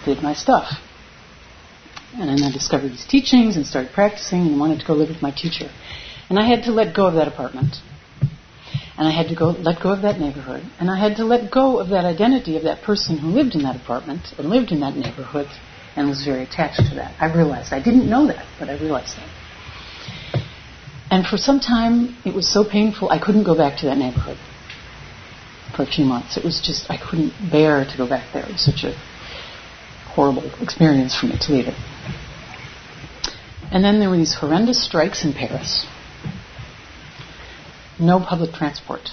did 0.06 0.22
my 0.22 0.34
stuff. 0.34 0.68
And 2.13 2.30
then 2.30 2.44
I 2.44 2.51
discovered 2.51 2.89
these 2.89 3.06
teachings 3.08 3.56
and 3.56 3.65
started 3.65 3.94
practicing 3.94 4.42
and 4.42 4.60
wanted 4.60 4.80
to 4.82 4.86
go 4.86 4.94
live 4.94 5.10
with 5.10 5.22
my 5.22 5.32
teacher. 5.32 5.72
And 6.30 6.38
I 6.38 6.48
had 6.48 6.63
to 6.65 6.72
let 6.72 6.96
go 6.96 7.08
of 7.08 7.15
that 7.15 7.27
apartment. 7.27 7.77
And 8.98 9.08
I 9.08 9.12
had 9.12 9.30
to 9.30 9.36
go 9.36 9.48
let 9.50 9.82
go 9.82 9.94
of 9.94 10.03
that 10.03 10.20
neighborhood. 10.20 10.63
And 10.80 10.92
I 10.92 11.00
had 11.00 11.18
to 11.18 11.25
let 11.25 11.51
go 11.51 11.80
of 11.80 11.89
that 11.89 12.06
identity 12.06 12.58
of 12.58 12.63
that 12.63 12.84
person 12.84 13.18
who 13.18 13.30
lived 13.30 13.56
in 13.56 13.63
that 13.63 13.75
apartment 13.75 14.22
and 14.38 14.50
lived 14.50 14.72
in 14.72 14.82
that 14.82 14.96
neighborhood 14.96 15.48
and 15.96 16.08
was 16.08 16.24
very 16.24 16.44
attached 16.44 16.89
to 16.89 16.96
that. 16.96 17.15
I 17.20 17.34
realized 17.34 17.74
I 17.74 17.82
didn't 17.82 18.10
know 18.10 18.27
that, 18.27 18.46
but 18.60 18.70
I 18.70 18.77
realized 18.77 19.18
that. 19.18 19.42
And 21.13 21.27
for 21.27 21.38
some 21.38 21.60
time, 21.60 22.17
it 22.25 22.34
was 22.34 22.51
so 22.51 22.63
painful, 22.67 23.12
I 23.12 23.20
couldn't 23.24 23.43
go 23.43 23.55
back 23.55 23.77
to 23.82 23.86
that 23.86 24.00
neighborhood 24.00 24.39
for 25.75 25.84
a 25.84 25.86
few 25.86 26.05
months. 26.05 26.38
It 26.38 26.43
was 26.43 26.60
just, 26.60 26.89
I 26.89 26.98
couldn't 26.98 27.34
bear 27.51 27.86
to 27.86 27.96
go 27.96 28.10
back 28.10 28.34
there. 28.34 28.43
It 28.43 28.53
was 28.53 28.65
such 28.65 28.84
a 28.84 28.93
horrible 30.15 30.41
experience 30.60 31.15
for 31.15 31.27
me 31.27 31.38
to 31.39 31.51
leave 31.53 31.67
it. 31.67 31.75
And 33.72 33.84
then 33.84 34.00
there 34.00 34.10
were 34.10 34.17
these 34.17 34.34
horrendous 34.34 34.84
strikes 34.84 35.24
in 35.24 35.34
Paris. 35.34 35.86
No 38.00 38.20
public 38.20 38.51
transport. 38.55 39.10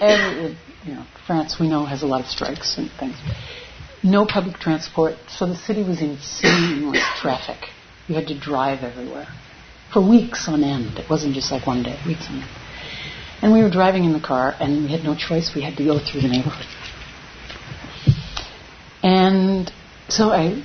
Every, 0.00 0.56
you 0.86 0.94
know, 0.94 1.04
France, 1.26 1.60
we 1.60 1.68
know, 1.68 1.84
has 1.84 2.02
a 2.02 2.06
lot 2.06 2.22
of 2.22 2.28
strikes 2.28 2.78
and 2.78 2.90
things. 2.98 3.16
No 4.02 4.24
public 4.24 4.56
transport, 4.56 5.16
so 5.28 5.44
the 5.44 5.56
city 5.56 5.82
was 5.82 6.00
insane 6.00 6.90
with 6.90 7.02
traffic. 7.20 7.68
You 8.08 8.14
had 8.14 8.28
to 8.28 8.40
drive 8.40 8.82
everywhere 8.82 9.28
for 9.94 10.06
weeks 10.06 10.48
on 10.48 10.64
end. 10.64 10.98
It 10.98 11.08
wasn't 11.08 11.34
just 11.34 11.50
like 11.52 11.66
one 11.66 11.84
day, 11.84 11.96
weeks 12.06 12.26
on 12.28 12.42
end. 12.42 12.50
And 13.40 13.52
we 13.52 13.62
were 13.62 13.70
driving 13.70 14.04
in 14.04 14.12
the 14.12 14.20
car, 14.20 14.54
and 14.58 14.84
we 14.84 14.90
had 14.90 15.04
no 15.04 15.14
choice. 15.14 15.52
We 15.54 15.62
had 15.62 15.76
to 15.76 15.84
go 15.84 15.98
through 15.98 16.22
the 16.22 16.28
neighborhood. 16.28 16.66
And 19.02 19.72
so 20.08 20.30
I, 20.30 20.64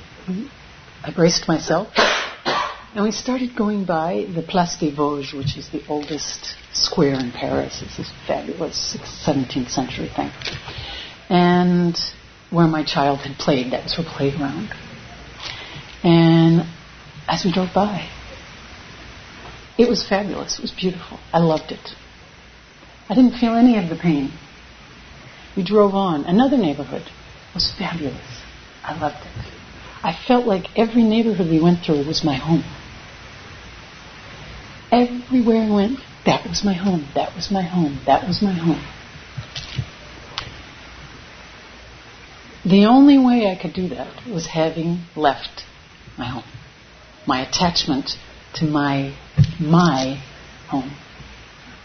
I 1.04 1.14
braced 1.14 1.48
myself, 1.48 1.90
And 2.96 3.04
we 3.04 3.12
started 3.12 3.56
going 3.56 3.86
by 3.86 4.26
the 4.34 4.42
Place 4.42 4.78
des 4.80 4.92
Vosges, 4.92 5.34
which 5.34 5.58
is 5.58 5.70
the 5.70 5.86
oldest 5.88 6.56
square 6.74 7.20
in 7.20 7.32
Paris. 7.32 7.84
It's 7.86 7.98
this 7.98 8.12
fabulous 8.26 8.98
17th 9.26 9.70
century 9.70 10.10
thing. 10.16 10.32
And 11.30 11.96
where 12.50 12.66
my 12.66 12.84
child 12.84 13.20
had 13.20 13.38
played, 13.38 13.74
that 13.74 13.84
was 13.84 13.94
her 13.94 14.04
playground. 14.04 14.74
And 16.04 16.66
as 17.28 17.46
we 17.46 17.52
drove 17.52 17.70
by, 17.76 18.10
it 19.80 19.88
was 19.88 20.06
fabulous. 20.08 20.60
It 20.60 20.62
was 20.62 20.72
beautiful. 20.72 21.20
I 21.32 21.40
loved 21.40 21.72
it. 21.72 21.96
I 23.10 23.16
didn't 23.16 23.40
feel 23.40 23.56
any 23.56 23.78
of 23.78 23.90
the 23.90 23.96
pain. 23.96 24.30
We 25.56 25.64
drove 25.64 25.94
on. 25.94 26.26
Another 26.26 26.58
neighborhood 26.58 27.10
was 27.56 27.74
fabulous. 27.78 28.42
I 28.84 29.00
loved 29.00 29.26
it. 29.26 29.54
I 30.04 30.18
felt 30.28 30.46
like 30.46 30.66
every 30.78 31.04
neighborhood 31.04 31.50
we 31.50 31.62
went 31.62 31.86
through 31.86 32.06
was 32.06 32.24
my 32.26 32.36
home. 32.36 32.64
Everywhere 34.92 35.64
I 35.64 35.74
went, 35.74 36.00
that 36.26 36.46
was 36.48 36.64
my 36.64 36.74
home, 36.74 37.08
that 37.16 37.36
was 37.36 37.50
my 37.50 37.62
home, 37.62 38.02
that 38.06 38.28
was 38.28 38.42
my 38.42 38.54
home. 38.54 38.84
The 42.66 42.86
only 42.86 43.18
way 43.18 43.48
I 43.48 43.62
could 43.62 43.74
do 43.74 43.90
that 43.90 44.28
was 44.28 44.48
having 44.48 45.06
left 45.16 45.64
my 46.18 46.28
home, 46.28 46.44
my 47.26 47.48
attachment 47.48 48.12
to 48.56 48.66
my 48.66 49.16
my 49.60 50.22
home. 50.68 50.96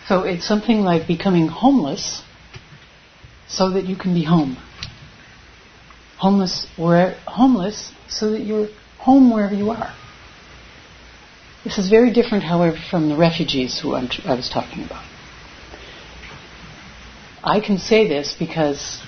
So 0.07 0.21
it's 0.21 0.47
something 0.47 0.81
like 0.81 1.07
becoming 1.07 1.49
homeless 1.49 2.23
so 3.49 3.71
that 3.71 3.85
you 3.85 3.97
can 3.97 4.15
be 4.15 4.25
home. 4.25 4.57
Homeless 6.19 6.67
where 6.77 7.19
homeless 7.27 7.93
so 8.09 8.31
that 8.31 8.41
you're 8.41 8.69
home 8.99 9.33
wherever 9.33 9.55
you 9.55 9.71
are. 9.71 9.95
This 11.65 11.79
is 11.79 11.89
very 11.89 12.13
different, 12.13 12.45
however, 12.45 12.77
from 12.91 13.09
the 13.09 13.17
refugees 13.17 13.81
who 13.81 13.95
I'm, 13.95 14.09
i 14.27 14.35
was 14.35 14.51
talking 14.53 14.85
about. 14.85 15.05
I 17.43 17.61
can 17.61 17.79
say 17.79 18.07
this 18.07 18.35
because 18.39 19.03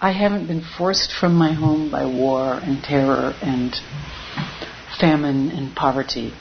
I 0.00 0.12
haven't 0.12 0.46
been 0.46 0.62
forced 0.62 1.12
from 1.12 1.34
my 1.34 1.52
home 1.52 1.90
by 1.90 2.04
war 2.04 2.60
and 2.62 2.82
terror 2.82 3.34
and 3.40 3.74
famine 4.98 5.50
and 5.50 5.74
poverty. 5.74 6.32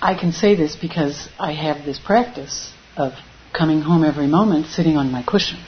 I 0.00 0.14
can 0.18 0.32
say 0.32 0.54
this 0.54 0.76
because 0.76 1.28
I 1.38 1.52
have 1.52 1.84
this 1.84 1.98
practice 1.98 2.72
of 2.96 3.14
coming 3.52 3.80
home 3.80 4.04
every 4.04 4.26
moment 4.26 4.66
sitting 4.66 4.96
on 4.96 5.10
my 5.10 5.22
cushion. 5.22 5.58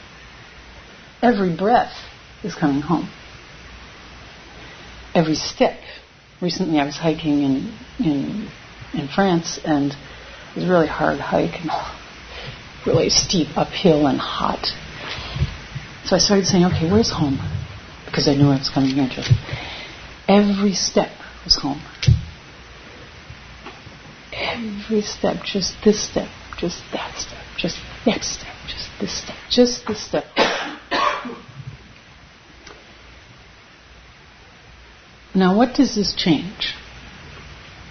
Every 1.20 1.54
breath 1.54 1.92
is 2.44 2.54
coming 2.54 2.80
home. 2.80 3.10
Every 5.14 5.34
step. 5.34 5.80
Recently 6.40 6.78
I 6.78 6.84
was 6.84 6.96
hiking 6.96 7.42
in, 7.42 7.78
in, 7.98 8.50
in 8.94 9.08
France 9.08 9.58
and 9.64 9.92
it 9.92 10.56
was 10.56 10.64
a 10.64 10.68
really 10.68 10.86
hard 10.86 11.18
hike 11.18 11.60
and 11.60 11.70
really 12.86 13.10
steep 13.10 13.48
uphill 13.56 14.06
and 14.06 14.18
hot. 14.18 14.66
So 16.04 16.16
I 16.16 16.18
started 16.18 16.46
saying, 16.46 16.64
okay, 16.66 16.90
where's 16.90 17.10
home? 17.10 17.38
Because 18.10 18.26
I 18.26 18.34
knew 18.34 18.48
I 18.48 18.58
was 18.58 18.68
coming 18.68 18.90
here. 18.90 19.08
Every 20.26 20.74
step 20.74 21.10
was 21.44 21.56
home. 21.56 21.80
Every 24.32 25.02
step, 25.02 25.44
just 25.44 25.76
this 25.84 26.02
step, 26.10 26.28
just 26.58 26.82
that 26.92 27.16
step, 27.18 27.38
just 27.56 27.78
next 28.06 28.38
step, 28.38 28.54
just 28.66 28.88
this 29.00 29.22
step, 29.22 29.36
just 29.48 29.86
this 29.86 30.04
step. 30.04 30.24
Now, 35.34 35.56
what 35.56 35.74
does 35.74 35.94
this 35.94 36.14
change? 36.14 36.74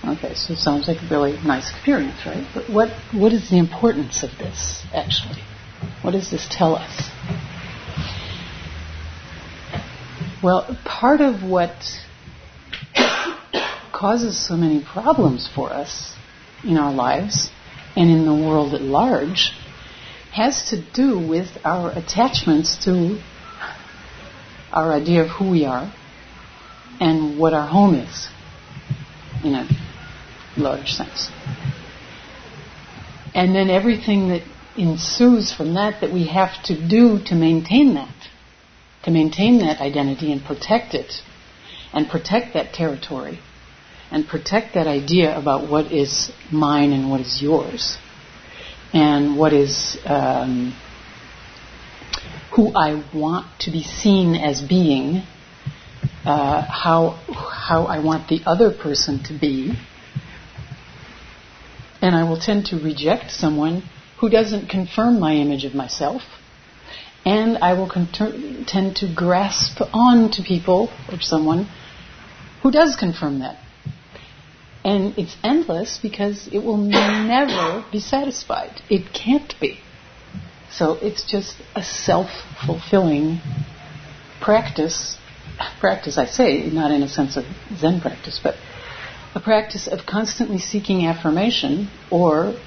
Okay, 0.05 0.33
so 0.33 0.53
it 0.53 0.59
sounds 0.59 0.87
like 0.87 0.97
a 1.01 1.07
really 1.09 1.33
nice 1.45 1.69
experience, 1.71 2.25
right? 2.25 2.45
But 2.53 2.69
what, 2.69 2.89
what 3.13 3.31
is 3.31 3.49
the 3.49 3.57
importance 3.57 4.23
of 4.23 4.31
this, 4.37 4.83
actually? 4.93 5.41
What 6.01 6.11
does 6.11 6.29
this 6.31 6.47
tell 6.49 6.75
us? 6.75 7.08
Well, 10.41 10.77
part 10.85 11.19
of 11.19 11.43
what 11.43 11.75
causes 13.91 14.39
so 14.39 14.55
many 14.55 14.81
problems 14.81 15.49
for 15.53 15.69
us 15.73 16.13
in 16.63 16.77
our 16.77 16.93
lives 16.93 17.49
and 17.97 18.09
in 18.09 18.25
the 18.25 18.33
world 18.33 18.73
at 18.73 18.81
large 18.81 19.51
has 20.31 20.69
to 20.69 20.81
do 20.93 21.19
with 21.19 21.47
our 21.65 21.91
attachments 21.91 22.85
to 22.85 23.21
our 24.71 24.93
idea 24.93 25.23
of 25.23 25.29
who 25.29 25.49
we 25.49 25.65
are 25.65 25.93
and 27.01 27.37
what 27.37 27.53
our 27.53 27.67
home 27.67 27.95
is 27.95 28.29
in 29.43 29.55
a 29.55 29.67
large 30.55 30.91
sense. 30.91 31.29
And 33.35 33.53
then 33.53 33.69
everything 33.69 34.29
that 34.29 34.43
ensues 34.77 35.51
from 35.53 35.73
that 35.73 35.99
that 35.99 36.13
we 36.13 36.27
have 36.27 36.63
to 36.65 36.87
do 36.87 37.19
to 37.25 37.35
maintain 37.35 37.95
that, 37.95 38.13
to 39.09 39.13
maintain 39.13 39.59
that 39.59 39.81
identity 39.81 40.31
and 40.31 40.43
protect 40.43 40.93
it, 40.93 41.11
and 41.93 42.07
protect 42.07 42.53
that 42.53 42.73
territory, 42.73 43.39
and 44.11 44.27
protect 44.27 44.75
that 44.75 44.85
idea 44.85 45.35
about 45.35 45.67
what 45.69 45.91
is 45.91 46.31
mine 46.51 46.91
and 46.91 47.09
what 47.09 47.19
is 47.19 47.41
yours, 47.41 47.97
and 48.93 49.35
what 49.35 49.51
is 49.51 49.97
um, 50.05 50.75
who 52.55 52.71
I 52.75 53.03
want 53.13 53.47
to 53.61 53.71
be 53.71 53.81
seen 53.81 54.35
as 54.35 54.61
being 54.61 55.23
uh, 56.25 56.61
how 56.61 57.19
how 57.67 57.85
I 57.85 58.03
want 58.03 58.29
the 58.29 58.41
other 58.45 58.71
person 58.71 59.23
to 59.23 59.33
be, 59.33 59.73
and 61.99 62.15
I 62.15 62.29
will 62.29 62.39
tend 62.39 62.67
to 62.67 62.75
reject 62.77 63.31
someone 63.31 63.81
who 64.19 64.29
doesn't 64.29 64.69
confirm 64.69 65.19
my 65.19 65.33
image 65.33 65.65
of 65.65 65.73
myself, 65.73 66.21
and 67.25 67.57
I 67.57 67.73
will 67.73 67.89
con- 67.89 68.65
tend 68.67 68.97
to 68.97 69.13
grasp 69.13 69.81
on 69.93 70.31
to 70.31 70.43
people 70.43 70.91
or 71.11 71.19
someone 71.19 71.67
who 72.63 72.71
does 72.71 72.95
confirm 72.95 73.39
that. 73.39 73.57
And 74.83 75.17
it's 75.17 75.35
endless 75.43 75.99
because 76.01 76.47
it 76.51 76.59
will 76.59 76.77
never 76.77 77.85
be 77.91 77.99
satisfied. 77.99 78.81
It 78.89 79.13
can't 79.13 79.53
be. 79.59 79.79
So 80.71 80.93
it's 80.93 81.29
just 81.29 81.55
a 81.75 81.83
self 81.83 82.29
fulfilling 82.65 83.41
practice 84.41 85.17
practice, 85.79 86.17
I 86.17 86.25
say, 86.25 86.69
not 86.69 86.91
in 86.91 87.03
a 87.03 87.07
sense 87.07 87.35
of 87.35 87.43
Zen 87.75 88.01
practice, 88.01 88.39
but 88.41 88.55
a 89.35 89.39
practice 89.39 89.87
of 89.87 90.05
constantly 90.05 90.57
seeking 90.57 91.05
affirmation 91.05 91.89
or 92.09 92.57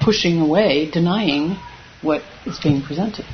pushing 0.00 0.40
away, 0.40 0.90
denying 0.90 1.56
what 2.02 2.22
is 2.44 2.58
being 2.58 2.82
presented. 2.82 3.24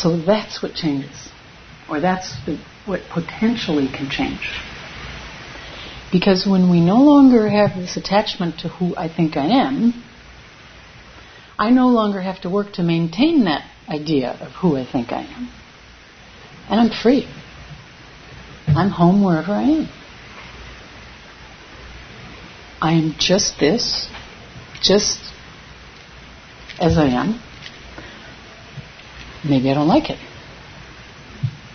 So 0.00 0.16
that's 0.16 0.62
what 0.62 0.74
changes, 0.74 1.28
or 1.88 2.00
that's 2.00 2.34
the, 2.46 2.58
what 2.86 3.00
potentially 3.12 3.86
can 3.86 4.08
change. 4.08 4.40
Because 6.10 6.46
when 6.46 6.70
we 6.70 6.80
no 6.80 6.96
longer 6.96 7.48
have 7.50 7.76
this 7.76 7.98
attachment 7.98 8.60
to 8.60 8.68
who 8.68 8.96
I 8.96 9.14
think 9.14 9.36
I 9.36 9.46
am, 9.46 10.02
I 11.58 11.68
no 11.68 11.88
longer 11.88 12.20
have 12.22 12.40
to 12.42 12.50
work 12.50 12.72
to 12.74 12.82
maintain 12.82 13.44
that 13.44 13.70
idea 13.90 14.30
of 14.40 14.52
who 14.52 14.76
I 14.76 14.90
think 14.90 15.12
I 15.12 15.20
am. 15.20 15.50
And 16.70 16.80
I'm 16.80 16.90
free. 16.90 17.28
I'm 18.68 18.88
home 18.88 19.22
wherever 19.22 19.52
I 19.52 19.64
am. 19.64 19.88
I 22.80 22.92
am 22.92 23.14
just 23.18 23.60
this, 23.60 24.08
just 24.80 25.18
as 26.80 26.96
I 26.96 27.08
am. 27.08 27.42
Maybe 29.44 29.70
I 29.70 29.74
don't 29.74 29.88
like 29.88 30.10
it. 30.10 30.18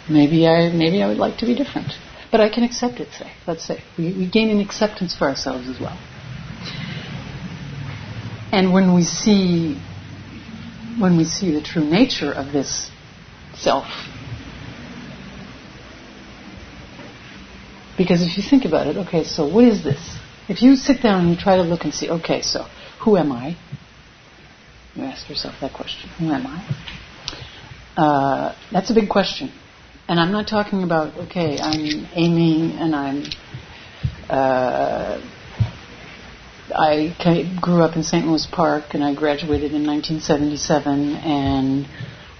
Maybe 0.10 0.47
I 0.47 0.71
maybe 0.71 1.01
I 1.01 1.08
would 1.08 1.17
like 1.17 1.38
to 1.39 1.45
be 1.45 1.56
different. 1.56 1.93
But 2.32 2.41
I 2.41 2.49
can 2.49 2.63
accept 2.63 2.99
it, 2.99 3.12
say. 3.12 3.32
Let's 3.47 3.65
say. 3.65 3.84
We, 3.97 4.13
we 4.13 4.30
gain 4.30 4.49
an 4.49 4.60
acceptance 4.60 5.15
for 5.15 5.28
ourselves 5.28 5.67
as 5.69 5.80
well. 5.80 5.97
And 8.51 8.71
when 8.73 8.93
we 8.93 9.04
see 9.04 9.80
when 10.99 11.17
we 11.17 11.25
see 11.25 11.51
the 11.51 11.62
true 11.62 11.84
nature 11.84 12.32
of 12.32 12.54
this 12.54 12.89
self, 13.54 13.86
because 17.97 18.21
if 18.21 18.38
you 18.38 18.43
think 18.43 18.65
about 18.65 18.88
it, 18.88 18.97
okay, 18.97 19.23
so 19.23 19.47
what 19.47 19.63
is 19.65 19.84
this? 19.84 20.17
If 20.47 20.62
you 20.62 20.75
sit 20.75 21.01
down 21.01 21.21
and 21.21 21.30
you 21.32 21.36
try 21.36 21.58
to 21.58 21.63
look 21.63 21.84
and 21.84 21.93
see, 21.93 22.10
okay, 22.10 22.41
so 22.41 22.67
who 23.01 23.17
am 23.17 23.32
I? 23.32 23.58
You 24.93 25.04
ask 25.04 25.28
yourself 25.30 25.56
that 25.62 25.73
question: 25.73 26.10
Who 26.19 26.32
am 26.32 26.45
I? 26.45 26.63
Uh, 27.98 28.54
that's 28.74 28.92
a 28.92 28.94
big 28.94 29.10
question, 29.10 29.52
and 30.10 30.20
I'm 30.20 30.32
not 30.32 30.48
talking 30.48 30.84
about 30.84 31.16
okay, 31.28 31.58
I'm 31.60 32.08
Amy 32.14 32.76
and 32.78 32.96
I'm. 32.96 33.24
Uh, 34.30 35.32
I 36.78 37.16
grew 37.62 37.82
up 37.84 37.96
in 37.96 38.04
St. 38.04 38.26
Louis 38.26 38.46
Park, 38.52 38.96
and 38.96 39.04
I 39.04 39.14
graduated 39.14 39.72
in 39.72 39.86
1977, 39.86 41.16
and 41.16 41.88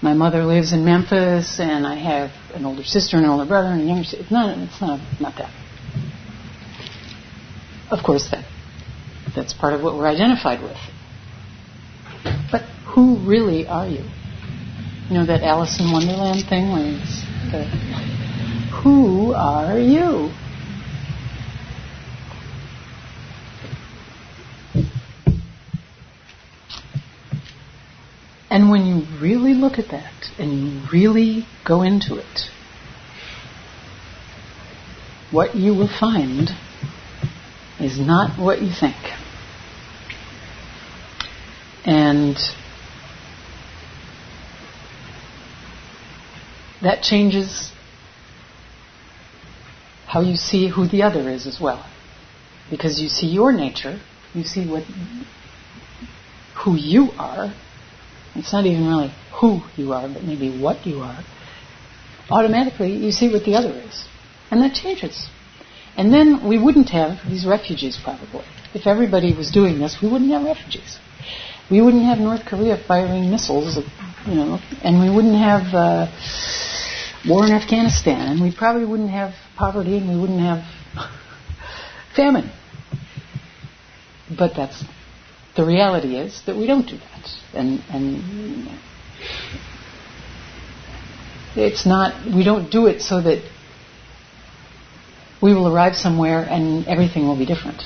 my 0.02 0.12
mother 0.12 0.44
lives 0.44 0.72
in 0.72 0.84
Memphis, 0.84 1.58
and 1.58 1.86
I 1.86 1.94
have 1.94 2.32
an 2.54 2.66
older 2.66 2.84
sister 2.84 3.16
and 3.16 3.24
an 3.24 3.30
older 3.32 3.46
brother 3.46 3.68
and 3.68 3.80
a 3.80 3.84
younger 3.84 4.04
sister. 4.04 4.22
It's 4.22 4.30
not, 4.30 4.58
it's 4.58 4.80
not, 4.80 5.00
not 5.20 5.36
that. 5.38 5.50
Of 7.90 8.04
course, 8.04 8.28
that 8.30 8.44
that's 9.34 9.54
part 9.54 9.72
of 9.74 9.82
what 9.82 9.94
we're 9.94 10.06
identified 10.06 10.60
with. 10.60 10.76
But 12.50 12.62
who 12.94 13.18
really 13.26 13.66
are 13.66 13.88
you? 13.88 14.04
You 15.08 15.18
know 15.18 15.26
that 15.26 15.44
Alice 15.44 15.78
in 15.78 15.92
Wonderland 15.92 16.46
thing 16.48 16.72
where 16.72 16.84
it's 16.84 17.20
the, 17.52 17.62
who 18.82 19.34
are 19.34 19.78
you? 19.78 20.32
And 28.50 28.68
when 28.68 28.84
you 28.84 29.06
really 29.20 29.54
look 29.54 29.78
at 29.78 29.90
that 29.90 30.12
and 30.40 30.52
you 30.52 30.80
really 30.92 31.46
go 31.64 31.82
into 31.82 32.16
it, 32.16 32.50
what 35.30 35.54
you 35.54 35.72
will 35.72 35.90
find 36.00 36.50
is 37.78 38.00
not 38.00 38.40
what 38.40 38.60
you 38.60 38.72
think. 38.72 38.96
And 41.84 42.36
that 46.82 47.02
changes 47.02 47.72
how 50.06 50.20
you 50.20 50.36
see 50.36 50.68
who 50.68 50.86
the 50.88 51.02
other 51.02 51.28
is 51.30 51.46
as 51.46 51.58
well. 51.60 51.84
Because 52.70 53.00
you 53.00 53.08
see 53.08 53.26
your 53.26 53.52
nature, 53.52 54.00
you 54.34 54.44
see 54.44 54.68
what 54.68 54.84
who 56.64 56.76
you 56.76 57.10
are. 57.18 57.54
It's 58.34 58.52
not 58.52 58.66
even 58.66 58.86
really 58.86 59.12
who 59.40 59.60
you 59.76 59.92
are, 59.92 60.08
but 60.08 60.22
maybe 60.22 60.58
what 60.58 60.86
you 60.86 60.98
are. 61.00 61.22
Automatically, 62.30 62.92
you 62.92 63.12
see 63.12 63.32
what 63.32 63.44
the 63.44 63.54
other 63.54 63.70
is. 63.70 64.04
And 64.50 64.60
that 64.62 64.74
changes. 64.74 65.28
And 65.96 66.12
then 66.12 66.46
we 66.46 66.58
wouldn't 66.58 66.90
have 66.90 67.18
these 67.28 67.46
refugees 67.46 67.98
probably. 68.02 68.44
If 68.74 68.86
everybody 68.86 69.34
was 69.34 69.50
doing 69.50 69.78
this, 69.78 69.96
we 70.02 70.10
wouldn't 70.10 70.30
have 70.30 70.44
refugees. 70.44 70.98
We 71.70 71.80
wouldn't 71.80 72.04
have 72.04 72.18
North 72.18 72.44
Korea 72.44 72.76
firing 72.76 73.30
missiles, 73.30 73.78
you 74.26 74.34
know, 74.34 74.60
and 74.82 75.00
we 75.00 75.14
wouldn't 75.14 75.34
have 75.36 75.74
uh, 75.74 76.06
war 77.28 77.44
in 77.46 77.52
Afghanistan, 77.52 78.32
and 78.32 78.42
we 78.42 78.54
probably 78.54 78.84
wouldn't 78.84 79.10
have 79.10 79.34
poverty, 79.56 79.98
and 79.98 80.08
we 80.08 80.20
wouldn't 80.20 80.40
have 80.40 80.64
famine. 82.16 82.50
But 84.36 84.54
that's 84.56 84.84
the 85.56 85.64
reality 85.64 86.16
is 86.16 86.42
that 86.46 86.56
we 86.56 86.66
don't 86.66 86.86
do 86.86 86.98
that, 86.98 87.30
and 87.54 87.80
and 87.90 88.68
it's 91.56 91.86
not 91.86 92.26
we 92.26 92.44
don't 92.44 92.70
do 92.70 92.86
it 92.86 93.00
so 93.00 93.20
that 93.22 93.42
we 95.42 95.54
will 95.54 95.72
arrive 95.72 95.94
somewhere 95.94 96.42
and 96.42 96.86
everything 96.86 97.26
will 97.26 97.38
be 97.38 97.46
different. 97.46 97.82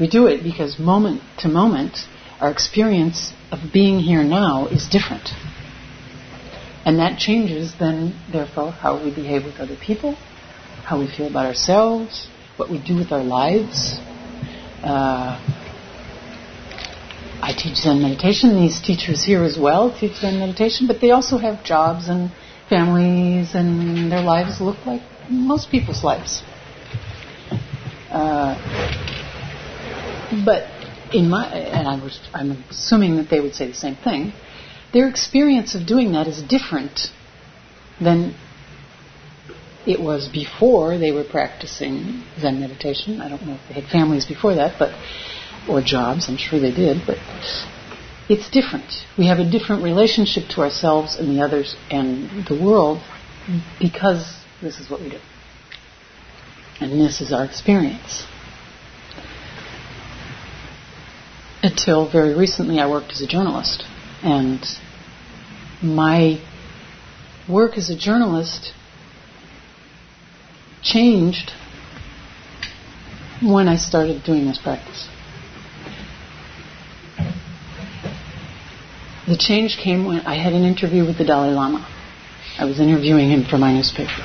We 0.00 0.08
do 0.08 0.26
it 0.26 0.42
because 0.42 0.78
moment 0.78 1.22
to 1.38 1.48
moment, 1.48 1.96
our 2.40 2.50
experience 2.50 3.32
of 3.50 3.72
being 3.72 4.00
here 4.00 4.22
now 4.22 4.66
is 4.66 4.88
different. 4.88 5.28
And 6.84 6.98
that 6.98 7.18
changes 7.18 7.74
then, 7.78 8.20
therefore, 8.30 8.72
how 8.72 9.02
we 9.02 9.14
behave 9.14 9.44
with 9.44 9.60
other 9.60 9.76
people, 9.76 10.14
how 10.84 10.98
we 10.98 11.06
feel 11.06 11.28
about 11.28 11.46
ourselves, 11.46 12.28
what 12.56 12.70
we 12.70 12.82
do 12.84 12.96
with 12.96 13.12
our 13.12 13.22
lives. 13.22 13.98
Uh, 14.82 15.38
I 17.40 17.52
teach 17.56 17.76
Zen 17.76 18.02
meditation. 18.02 18.54
These 18.54 18.80
teachers 18.80 19.22
here 19.24 19.44
as 19.44 19.58
well 19.58 19.96
teach 19.98 20.16
Zen 20.16 20.38
meditation, 20.38 20.86
but 20.86 21.00
they 21.00 21.10
also 21.10 21.38
have 21.38 21.64
jobs 21.64 22.08
and 22.08 22.30
families, 22.68 23.54
and 23.54 24.10
their 24.10 24.22
lives 24.22 24.60
look 24.60 24.84
like 24.86 25.02
most 25.28 25.70
people's 25.70 26.02
lives. 26.02 26.42
Uh, 28.10 28.54
but 30.44 30.64
in 31.14 31.28
my, 31.28 31.46
and 31.46 31.88
I 31.88 32.02
was, 32.02 32.18
I'm 32.32 32.64
assuming 32.70 33.16
that 33.16 33.28
they 33.28 33.40
would 33.40 33.54
say 33.54 33.68
the 33.68 33.74
same 33.74 33.96
thing, 33.96 34.32
their 34.92 35.08
experience 35.08 35.74
of 35.74 35.86
doing 35.86 36.12
that 36.12 36.26
is 36.26 36.42
different 36.42 37.08
than 38.00 38.34
it 39.86 40.00
was 40.00 40.28
before 40.28 40.98
they 40.98 41.10
were 41.10 41.24
practicing 41.24 42.22
Zen 42.38 42.60
meditation. 42.60 43.20
I 43.20 43.28
don't 43.28 43.44
know 43.44 43.54
if 43.54 43.68
they 43.68 43.80
had 43.80 43.90
families 43.90 44.26
before 44.26 44.54
that, 44.54 44.78
but 44.78 44.94
or 45.68 45.80
jobs. 45.80 46.28
I'm 46.28 46.36
sure 46.36 46.60
they 46.60 46.72
did, 46.72 47.02
but 47.06 47.18
it's 48.28 48.50
different. 48.50 49.04
We 49.18 49.26
have 49.26 49.38
a 49.38 49.48
different 49.48 49.82
relationship 49.82 50.48
to 50.50 50.60
ourselves 50.60 51.16
and 51.16 51.36
the 51.36 51.42
others 51.42 51.76
and 51.90 52.46
the 52.46 52.60
world 52.60 53.02
because 53.80 54.36
this 54.60 54.78
is 54.78 54.90
what 54.90 55.00
we 55.00 55.10
do. 55.10 55.18
And 56.80 57.00
this 57.00 57.20
is 57.20 57.32
our 57.32 57.44
experience. 57.44 58.24
Until 61.62 62.10
very 62.10 62.34
recently, 62.34 62.80
I 62.80 62.88
worked 62.88 63.12
as 63.12 63.20
a 63.20 63.26
journalist. 63.26 63.84
And 64.22 64.64
my 65.82 66.40
work 67.48 67.76
as 67.76 67.90
a 67.90 67.96
journalist 67.96 68.72
changed 70.82 71.52
when 73.42 73.68
I 73.68 73.76
started 73.76 74.22
doing 74.24 74.46
this 74.46 74.58
practice. 74.58 75.08
The 79.26 79.36
change 79.36 79.76
came 79.76 80.04
when 80.04 80.20
I 80.20 80.34
had 80.34 80.52
an 80.52 80.64
interview 80.64 81.04
with 81.06 81.18
the 81.18 81.24
Dalai 81.24 81.50
Lama. 81.54 81.86
I 82.58 82.64
was 82.64 82.80
interviewing 82.80 83.30
him 83.30 83.44
for 83.44 83.56
my 83.56 83.72
newspaper. 83.72 84.22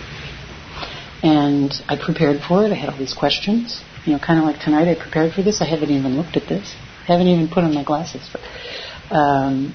And 1.24 1.72
I 1.88 1.98
prepared 1.98 2.42
for 2.42 2.66
it. 2.66 2.72
I 2.72 2.76
had 2.76 2.90
all 2.90 2.98
these 2.98 3.14
questions. 3.14 3.82
You 4.06 4.14
know, 4.14 4.20
kind 4.20 4.40
of 4.40 4.46
like 4.46 4.60
tonight, 4.60 4.88
I 4.88 4.96
prepared 4.96 5.34
for 5.34 5.42
this. 5.44 5.62
I 5.62 5.66
haven't 5.66 5.92
even 5.92 6.18
looked 6.18 6.36
at 6.36 6.48
this. 6.48 6.76
I 7.08 7.14
haven't 7.14 7.28
even 7.28 7.48
put 7.48 7.64
on 7.64 7.74
my 7.74 7.84
glasses. 7.84 8.28
But, 8.32 9.16
um, 9.16 9.74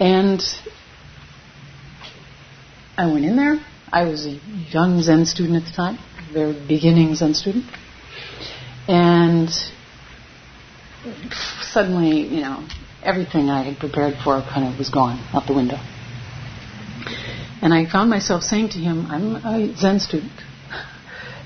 and 0.00 0.42
I 2.96 3.12
went 3.12 3.24
in 3.24 3.36
there. 3.36 3.60
I 3.92 4.04
was 4.04 4.26
a 4.26 4.40
young 4.70 5.02
Zen 5.02 5.26
student 5.26 5.62
at 5.62 5.68
the 5.68 5.76
time, 5.76 5.98
very 6.32 6.52
beginning 6.66 7.14
Zen 7.14 7.34
student. 7.34 7.66
And 8.88 9.50
suddenly, 11.60 12.26
you 12.26 12.40
know, 12.40 12.66
everything 13.02 13.50
I 13.50 13.62
had 13.62 13.78
prepared 13.78 14.14
for 14.24 14.40
kind 14.42 14.72
of 14.72 14.78
was 14.78 14.88
gone 14.88 15.18
out 15.34 15.46
the 15.46 15.54
window. 15.54 15.78
And 17.62 17.74
I 17.74 17.90
found 17.90 18.08
myself 18.08 18.42
saying 18.42 18.70
to 18.70 18.78
him, 18.78 19.06
I'm 19.06 19.36
a 19.36 19.76
Zen 19.76 20.00
student. 20.00 20.32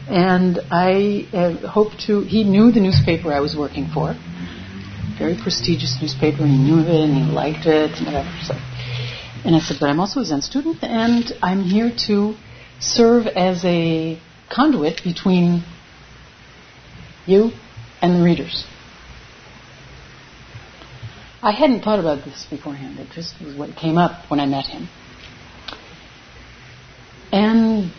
And 0.08 0.60
I 0.70 1.26
uh, 1.32 1.68
hope 1.68 1.92
to, 2.06 2.20
he 2.20 2.44
knew 2.44 2.70
the 2.70 2.80
newspaper 2.80 3.32
I 3.32 3.40
was 3.40 3.56
working 3.56 3.88
for, 3.92 4.14
very 5.18 5.36
prestigious 5.36 5.98
newspaper, 6.00 6.42
and 6.42 6.50
he 6.50 6.58
knew 6.58 6.80
of 6.80 6.88
it 6.88 7.08
and 7.08 7.14
he 7.14 7.22
liked 7.30 7.66
it 7.66 7.90
and 7.92 8.06
whatever. 8.06 8.30
So, 8.42 8.54
and 9.44 9.54
I 9.54 9.60
said, 9.60 9.76
but 9.80 9.88
I'm 9.88 10.00
also 10.00 10.20
a 10.20 10.24
Zen 10.24 10.42
student 10.42 10.82
and 10.82 11.32
I'm 11.42 11.62
here 11.62 11.92
to 12.06 12.34
serve 12.80 13.26
as 13.26 13.64
a 13.64 14.20
conduit 14.50 15.02
between 15.04 15.62
you 17.26 17.50
and 18.00 18.20
the 18.20 18.24
readers. 18.24 18.64
I 21.42 21.52
hadn't 21.52 21.82
thought 21.82 21.98
about 21.98 22.24
this 22.24 22.46
beforehand. 22.48 22.98
It 22.98 23.10
just 23.10 23.34
was 23.40 23.54
what 23.54 23.76
came 23.76 23.98
up 23.98 24.30
when 24.30 24.40
I 24.40 24.46
met 24.46 24.64
him. 24.66 24.88
And 27.30 27.92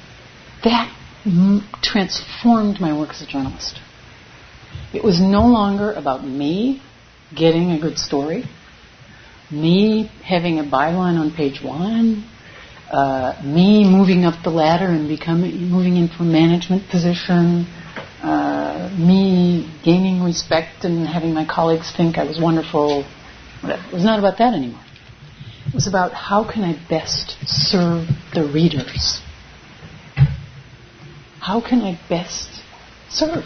that 0.64 0.92
m- 1.26 1.68
transformed 1.84 2.80
my 2.80 2.98
work 2.98 3.10
as 3.10 3.22
a 3.22 3.28
journalist. 3.28 3.80
It 4.94 5.04
was 5.04 5.22
no 5.22 5.46
longer 5.46 5.92
about 5.94 6.24
me 6.24 6.82
getting 7.36 7.72
a 7.72 7.80
good 7.80 7.98
story, 7.98 8.44
me 9.52 10.12
having 10.24 10.60
a 10.60 10.64
byline 10.64 11.20
on 11.20 11.32
page 11.36 11.62
one, 11.62 12.28
uh, 12.92 13.42
me 13.44 13.90
moving 13.90 14.26
up 14.26 14.44
the 14.44 14.50
ladder 14.50 14.86
and 14.86 15.08
becoming 15.08 15.70
moving 15.70 15.98
into 15.98 16.16
a 16.20 16.24
management 16.24 16.90
position, 16.90 17.66
uh, 18.22 18.96
me 18.98 19.72
gaining 19.84 20.24
respect 20.24 20.84
and 20.84 21.08
having 21.08 21.34
my 21.34 21.46
colleagues 21.46 21.92
think 21.96 22.18
I 22.18 22.24
was 22.24 22.40
wonderful. 22.40 23.06
It 23.64 23.94
was 23.94 24.04
not 24.04 24.20
about 24.20 24.38
that 24.38 24.54
anymore. 24.54 24.84
It 25.68 25.74
was 25.74 25.88
about 25.88 26.14
how 26.14 26.50
can 26.50 26.64
I 26.64 26.80
best 26.90 27.38
serve 27.48 28.08
the 28.34 28.44
readers 28.54 29.22
how 31.46 31.62
can 31.62 31.82
I 31.82 32.00
best 32.10 32.50
serve? 33.08 33.46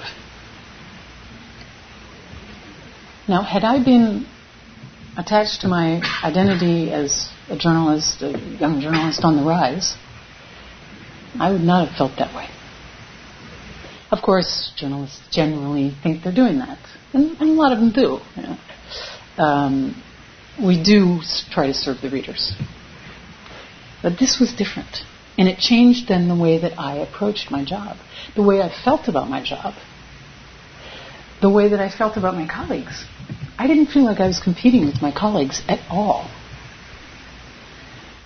Now, 3.30 3.44
had 3.44 3.64
I 3.64 3.84
been 3.84 4.26
attached 5.16 5.62
to 5.62 5.68
my 5.68 6.02
identity 6.24 6.92
as 6.92 7.30
a 7.48 7.56
journalist, 7.56 8.24
a 8.24 8.32
young 8.60 8.82
journalist 8.82 9.24
on 9.24 9.36
the 9.36 9.44
rise, 9.44 9.96
I 11.40 11.52
would 11.52 11.62
not 11.62 11.88
have 11.88 11.96
felt 11.96 12.18
that 12.18 12.36
way. 12.36 12.48
Of 14.10 14.24
course, 14.24 14.72
journalists 14.76 15.22
generally 15.30 15.96
think 16.02 16.24
they're 16.24 16.34
doing 16.34 16.58
that, 16.58 16.80
and, 17.14 17.40
and 17.40 17.52
a 17.52 17.54
lot 17.54 17.72
of 17.72 17.78
them 17.78 17.92
do. 17.92 18.18
You 18.36 18.42
know. 18.42 18.58
um, 19.38 20.04
we 20.60 20.82
do 20.82 21.20
try 21.52 21.68
to 21.68 21.74
serve 21.76 22.02
the 22.02 22.10
readers. 22.10 22.56
But 24.02 24.18
this 24.20 24.40
was 24.40 24.54
different. 24.54 25.04
And 25.38 25.48
it 25.48 25.60
changed 25.60 26.08
then 26.08 26.30
the 26.30 26.36
way 26.36 26.58
that 26.58 26.80
I 26.80 26.98
approached 26.98 27.52
my 27.52 27.64
job, 27.64 27.98
the 28.36 28.42
way 28.42 28.60
I 28.60 28.72
felt 28.84 29.08
about 29.08 29.30
my 29.30 29.44
job, 29.44 29.76
the 31.42 31.50
way 31.52 31.70
that 31.70 31.80
I 31.80 31.90
felt 31.96 32.18
about 32.18 32.34
my 32.34 32.48
colleagues. 32.48 33.06
I 33.60 33.68
didn't 33.68 33.88
feel 33.88 34.06
like 34.06 34.22
I 34.22 34.28
was 34.28 34.40
competing 34.40 34.86
with 34.86 35.02
my 35.02 35.12
colleagues 35.12 35.62
at 35.68 35.82
all. 35.90 36.32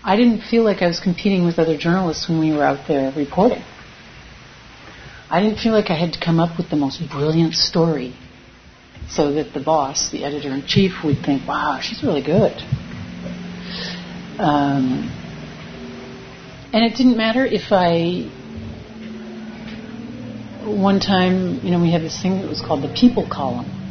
I 0.04 0.16
didn't 0.16 0.42
feel 0.42 0.64
like 0.64 0.84
I 0.84 0.88
was 0.88 1.00
competing 1.00 1.44
with 1.44 1.58
other 1.58 1.76
journalists 1.76 2.30
when 2.30 2.38
we 2.38 2.52
were 2.52 2.64
out 2.64 2.88
there 2.88 3.12
reporting. 3.12 3.64
I 5.32 5.42
didn't 5.42 5.58
feel 5.58 5.74
like 5.74 5.90
I 5.90 5.96
had 5.96 6.14
to 6.14 6.20
come 6.24 6.40
up 6.40 6.56
with 6.60 6.70
the 6.70 6.76
most 6.76 7.02
brilliant 7.10 7.56
story 7.56 8.14
so 9.10 9.32
that 9.34 9.54
the 9.54 9.60
boss, 9.60 10.12
the 10.12 10.24
editor 10.24 10.50
in 10.50 10.68
chief, 10.68 11.04
would 11.04 11.26
think, 11.26 11.48
wow, 11.48 11.80
she's 11.82 12.04
really 12.04 12.22
good. 12.22 12.54
Um, 14.38 15.10
and 16.74 16.86
it 16.86 16.96
didn't 16.96 17.18
matter 17.18 17.44
if 17.44 17.72
I. 17.72 18.30
One 20.64 21.00
time, 21.00 21.60
you 21.64 21.72
know, 21.72 21.82
we 21.82 21.92
had 21.92 22.02
this 22.02 22.22
thing 22.22 22.42
that 22.42 22.48
was 22.48 22.62
called 22.62 22.84
the 22.84 22.94
people 22.94 23.28
column. 23.28 23.83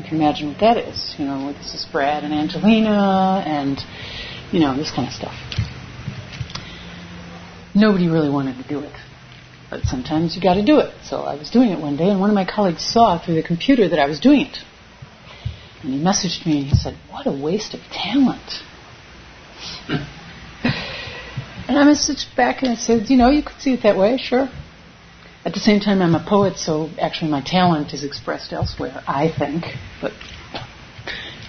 You 0.00 0.08
can 0.08 0.16
imagine 0.16 0.48
what 0.48 0.60
that 0.60 0.78
is. 0.78 1.14
You 1.18 1.26
know, 1.26 1.52
this 1.52 1.74
is 1.74 1.86
Brad 1.92 2.24
and 2.24 2.32
Angelina 2.32 3.44
and, 3.46 3.78
you 4.50 4.58
know, 4.58 4.74
this 4.74 4.90
kind 4.90 5.06
of 5.06 5.12
stuff. 5.12 5.34
Nobody 7.74 8.08
really 8.08 8.30
wanted 8.30 8.56
to 8.62 8.66
do 8.66 8.80
it. 8.80 8.94
But 9.68 9.82
sometimes 9.82 10.34
you 10.34 10.40
got 10.40 10.54
to 10.54 10.64
do 10.64 10.78
it. 10.78 10.94
So 11.04 11.18
I 11.18 11.34
was 11.36 11.50
doing 11.50 11.68
it 11.68 11.78
one 11.78 11.98
day, 11.98 12.08
and 12.08 12.18
one 12.18 12.30
of 12.30 12.34
my 12.34 12.46
colleagues 12.46 12.82
saw 12.82 13.22
through 13.22 13.34
the 13.34 13.42
computer 13.42 13.90
that 13.90 13.98
I 13.98 14.06
was 14.06 14.20
doing 14.20 14.40
it. 14.40 14.56
And 15.82 15.92
he 15.92 16.00
messaged 16.00 16.46
me 16.46 16.62
and 16.62 16.68
he 16.68 16.74
said, 16.74 16.96
What 17.10 17.26
a 17.26 17.32
waste 17.32 17.74
of 17.74 17.80
talent. 17.92 18.62
and 21.68 21.78
I 21.78 21.84
messaged 21.84 22.34
back 22.34 22.62
and 22.62 22.72
I 22.72 22.74
said, 22.74 23.10
You 23.10 23.18
know, 23.18 23.28
you 23.28 23.42
could 23.42 23.60
see 23.60 23.74
it 23.74 23.82
that 23.82 23.98
way, 23.98 24.16
sure. 24.16 24.48
At 25.44 25.54
the 25.54 25.60
same 25.60 25.80
time, 25.80 26.02
I'm 26.02 26.14
a 26.14 26.24
poet, 26.26 26.58
so 26.58 26.90
actually 27.00 27.30
my 27.30 27.40
talent 27.40 27.94
is 27.94 28.04
expressed 28.04 28.52
elsewhere, 28.52 29.02
I 29.06 29.32
think. 29.36 29.64
But 30.00 30.12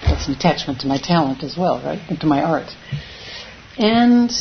that's 0.04 0.28
an 0.28 0.34
attachment 0.34 0.82
to 0.82 0.88
my 0.88 0.98
talent 0.98 1.44
as 1.44 1.58
well, 1.58 1.82
right? 1.84 2.00
And 2.10 2.20
to 2.22 2.28
my 2.28 2.42
art. 2.42 2.70
And 3.78 4.32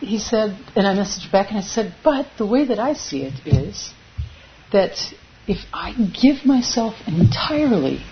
he 0.00 0.18
said, 0.18 0.58
and 0.76 0.86
I 0.86 0.94
messaged 0.94 1.32
back 1.32 1.48
and 1.48 1.58
I 1.58 1.62
said, 1.62 1.94
but 2.04 2.26
the 2.36 2.46
way 2.46 2.66
that 2.66 2.78
I 2.78 2.92
see 2.92 3.22
it 3.22 3.46
is 3.46 3.94
that 4.72 4.96
if 5.46 5.58
I 5.72 5.92
give 5.92 6.44
myself 6.44 6.94
entirely 7.06 8.04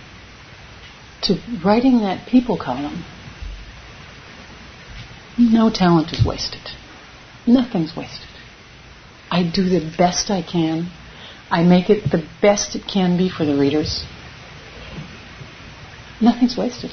to 1.23 1.39
writing 1.65 1.99
that 2.01 2.27
people 2.27 2.57
column, 2.57 3.05
no 5.39 5.71
talent 5.71 6.13
is 6.13 6.25
wasted. 6.25 6.61
Nothing's 7.47 7.95
wasted. 7.97 8.30
I 9.31 9.43
do 9.43 9.69
the 9.69 9.95
best 9.97 10.31
I 10.31 10.43
can. 10.43 10.91
I 11.51 11.63
make 11.63 11.91
it 11.91 12.11
the 12.11 12.27
best 12.43 12.77
it 12.77 12.83
can 12.93 13.17
be 13.17 13.29
for 13.29 13.45
the 13.45 13.57
readers. 13.57 14.05
Nothing's 16.21 16.57
wasted. 16.57 16.91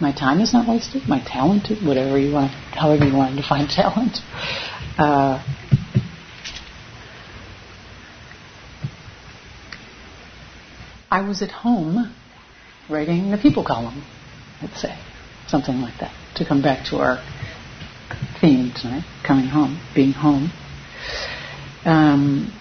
My 0.00 0.12
time 0.12 0.40
is 0.40 0.52
not 0.52 0.66
wasted. 0.68 1.06
My 1.06 1.22
talent, 1.24 1.68
whatever 1.84 2.18
you 2.18 2.32
want, 2.32 2.52
however 2.52 3.06
you 3.06 3.14
want 3.14 3.36
to 3.36 3.42
define 3.42 3.68
talent. 3.68 4.18
Uh, 4.98 5.42
I 11.10 11.26
was 11.26 11.42
at 11.42 11.50
home 11.50 12.14
writing 12.88 13.30
the 13.30 13.38
people 13.38 13.64
column, 13.64 14.04
let's 14.62 14.80
say, 14.80 14.96
something 15.48 15.80
like 15.80 15.98
that, 16.00 16.14
to 16.36 16.46
come 16.46 16.62
back 16.62 16.86
to 16.86 16.96
our 16.96 17.22
theme 18.40 18.72
tonight, 18.74 19.04
coming 19.26 19.46
home, 19.46 19.80
being 19.94 20.12
home. 20.12 20.50
Um, 21.84 22.52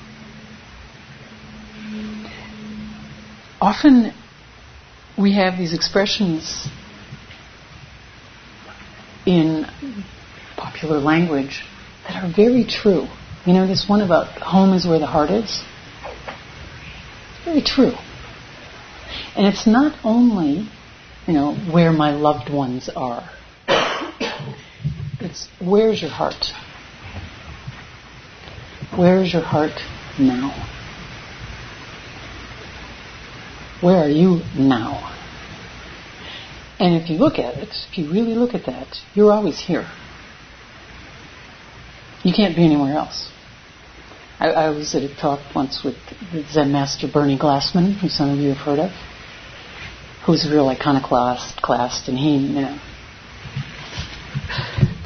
often 3.61 4.13
we 5.17 5.33
have 5.33 5.57
these 5.57 5.73
expressions 5.73 6.67
in 9.25 9.65
popular 10.55 10.99
language 10.99 11.63
that 12.07 12.23
are 12.23 12.33
very 12.33 12.65
true. 12.65 13.07
You 13.45 13.53
know, 13.53 13.67
this 13.67 13.87
one 13.87 14.01
about 14.01 14.27
home 14.41 14.73
is 14.73 14.85
where 14.85 14.99
the 14.99 15.07
heart 15.07 15.29
is? 15.29 15.63
Very 17.45 17.61
true. 17.61 17.93
And 19.35 19.47
it's 19.47 19.67
not 19.67 19.97
only, 20.03 20.69
you 21.27 21.33
know, 21.33 21.55
where 21.55 21.91
my 21.91 22.11
loved 22.11 22.51
ones 22.51 22.89
are. 22.95 23.29
It's 25.21 25.49
where's 25.59 26.01
your 26.01 26.11
heart? 26.11 26.53
Where's 28.99 29.31
your 29.31 29.43
heart 29.43 29.79
now? 30.19 30.51
Where 33.79 33.95
are 33.95 34.09
you 34.09 34.41
now? 34.57 35.15
And 36.81 37.01
if 37.01 37.09
you 37.09 37.15
look 37.15 37.39
at 37.39 37.55
it, 37.59 37.69
if 37.89 37.97
you 37.97 38.11
really 38.11 38.33
look 38.33 38.53
at 38.53 38.65
that, 38.65 38.97
you're 39.13 39.31
always 39.31 39.57
here. 39.57 39.89
You 42.23 42.33
can't 42.33 42.57
be 42.57 42.65
anywhere 42.65 42.97
else. 42.97 43.31
I, 44.37 44.49
I 44.49 44.69
was 44.71 44.93
at 44.93 45.03
a 45.03 45.15
talk 45.15 45.39
once 45.55 45.81
with 45.81 45.95
Zen 46.51 46.73
Master 46.73 47.07
Bernie 47.07 47.39
Glassman, 47.39 47.97
who 48.01 48.09
some 48.09 48.29
of 48.29 48.39
you 48.39 48.49
have 48.49 48.57
heard 48.57 48.79
of, 48.79 48.91
who's 50.25 50.45
a 50.45 50.51
real 50.51 50.67
iconoclast, 50.67 51.61
classed, 51.61 52.09
and 52.09 52.17
he, 52.17 52.35
you 52.35 52.61
know, 52.63 52.77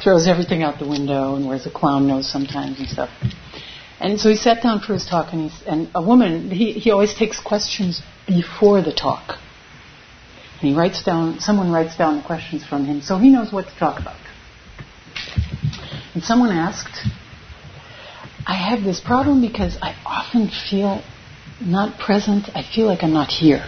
throws 0.02 0.26
everything 0.26 0.64
out 0.64 0.80
the 0.80 0.88
window 0.88 1.36
and 1.36 1.46
wears 1.46 1.64
a 1.64 1.70
clown 1.70 2.08
nose 2.08 2.28
sometimes 2.28 2.80
and 2.80 2.88
stuff. 2.88 3.10
And 4.04 4.20
so 4.20 4.28
he 4.28 4.36
sat 4.36 4.62
down 4.62 4.80
for 4.80 4.92
his 4.92 5.06
talk, 5.06 5.32
and, 5.32 5.50
he, 5.50 5.66
and 5.66 5.88
a 5.94 6.02
woman, 6.02 6.50
he, 6.50 6.72
he 6.72 6.90
always 6.90 7.14
takes 7.14 7.40
questions 7.40 8.02
before 8.26 8.82
the 8.82 8.92
talk. 8.92 9.38
And 10.60 10.68
he 10.68 10.74
writes 10.74 11.02
down, 11.02 11.40
someone 11.40 11.72
writes 11.72 11.96
down 11.96 12.18
the 12.18 12.22
questions 12.22 12.66
from 12.66 12.84
him 12.84 13.00
so 13.00 13.16
he 13.16 13.30
knows 13.30 13.50
what 13.50 13.66
to 13.66 13.74
talk 13.78 13.98
about. 13.98 14.20
And 16.12 16.22
someone 16.22 16.50
asked, 16.50 17.08
I 18.46 18.52
have 18.52 18.84
this 18.84 19.00
problem 19.00 19.40
because 19.40 19.78
I 19.80 19.96
often 20.04 20.50
feel 20.50 21.02
not 21.62 21.98
present. 21.98 22.50
I 22.54 22.62
feel 22.62 22.84
like 22.84 23.02
I'm 23.02 23.14
not 23.14 23.30
here. 23.30 23.66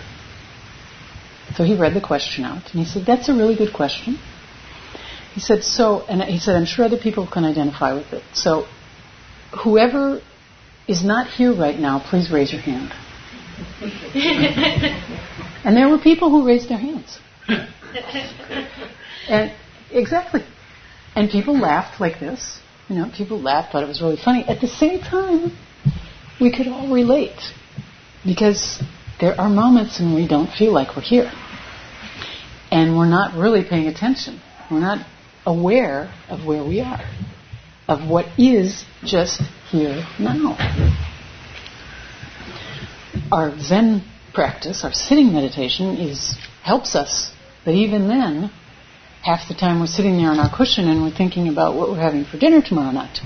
So 1.55 1.65
he 1.65 1.79
read 1.79 1.95
the 1.95 2.07
question 2.07 2.45
out 2.45 2.75
and 2.75 2.85
he 2.85 2.85
said, 2.85 3.07
That's 3.07 3.31
a 3.31 3.33
really 3.33 3.57
good 3.57 3.73
question. 3.73 4.19
He 5.33 5.41
said, 5.41 5.63
So, 5.63 6.03
and 6.03 6.23
he 6.23 6.39
said, 6.39 6.57
I'm 6.57 6.67
sure 6.67 6.85
other 6.85 6.99
people 6.99 7.27
can 7.27 7.47
identify 7.47 7.95
with 7.95 8.13
it. 8.13 8.23
So, 8.35 8.67
whoever 9.53 10.21
is 10.89 11.05
not 11.05 11.29
here 11.29 11.53
right 11.55 11.79
now, 11.79 11.99
please 12.09 12.31
raise 12.31 12.53
your 12.53 12.61
hand. 12.61 12.93
and 15.65 15.77
there 15.77 15.89
were 15.89 15.99
people 15.99 16.31
who 16.31 16.47
raised 16.47 16.69
their 16.69 16.79
hands. 16.79 17.19
and 19.29 19.53
exactly. 19.91 20.43
And 21.15 21.31
people 21.31 21.59
laughed 21.59 22.01
like 22.01 22.21
this. 22.21 22.61
You 22.89 22.97
know, 22.97 23.11
people 23.15 23.41
laughed, 23.41 23.73
thought 23.73 23.83
it 23.83 23.89
was 23.89 24.01
really 24.01 24.19
funny. 24.23 24.45
At 24.45 24.61
the 24.61 24.69
same 24.69 25.01
time, 25.01 25.57
we 26.41 26.53
could 26.55 26.69
all 26.69 26.93
relate 26.93 27.41
because 28.25 28.83
there 29.21 29.41
are 29.41 29.49
moments 29.49 29.99
when 29.99 30.15
we 30.15 30.29
don't 30.29 30.51
feel 30.51 30.73
like 30.73 30.95
we're 30.95 31.03
here. 31.03 31.33
And 32.71 32.97
we're 32.97 33.09
not 33.09 33.35
really 33.35 33.65
paying 33.65 33.87
attention. 33.87 34.41
We're 34.71 34.81
not 34.81 35.07
aware 35.47 36.13
of 36.29 36.45
where 36.45 36.65
we 36.65 36.81
are, 36.81 37.09
of 37.89 38.09
what 38.09 38.27
is 38.39 38.85
just 39.05 39.41
here 39.71 40.05
now 40.19 40.57
our 43.33 43.59
Zen 43.59 44.05
practice, 44.35 44.85
our 44.85 44.93
sitting 44.93 45.33
meditation, 45.33 45.97
is 45.97 46.37
helps 46.63 46.95
us. 46.95 47.31
But 47.65 47.75
even 47.75 48.09
then, 48.09 48.51
half 49.23 49.49
the 49.49 49.55
time 49.55 49.81
we're 49.81 49.87
sitting 49.87 50.17
there 50.17 50.31
on 50.31 50.39
our 50.39 50.55
cushion 50.55 50.89
and 50.89 51.03
we're 51.03 51.17
thinking 51.17 51.49
about 51.49 51.75
what 51.75 51.89
we're 51.89 52.01
having 52.01 52.25
for 52.25 52.39
dinner 52.39 52.63
tomorrow 52.63 52.93
night, 52.93 53.19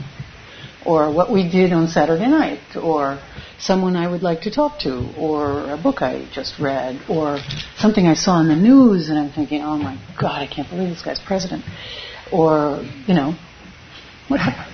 or 0.86 1.12
what 1.12 1.30
we 1.30 1.50
did 1.50 1.72
on 1.72 1.88
Saturday 1.88 2.26
night, 2.26 2.76
or 2.76 3.20
someone 3.58 3.96
I 3.96 4.10
would 4.10 4.22
like 4.22 4.42
to 4.42 4.50
talk 4.50 4.80
to, 4.80 5.12
or 5.18 5.70
a 5.70 5.76
book 5.76 6.00
I 6.00 6.26
just 6.32 6.58
read, 6.58 7.00
or 7.08 7.38
something 7.76 8.06
I 8.06 8.14
saw 8.14 8.32
on 8.32 8.48
the 8.48 8.56
news 8.56 9.10
and 9.10 9.18
I'm 9.18 9.32
thinking, 9.32 9.62
oh 9.62 9.76
my 9.76 10.00
God, 10.18 10.40
I 10.40 10.46
can't 10.46 10.68
believe 10.68 10.88
this 10.88 11.02
guy's 11.02 11.20
president, 11.20 11.64
or 12.32 12.82
you 13.06 13.14
know, 13.14 13.34
whatever. 14.30 14.64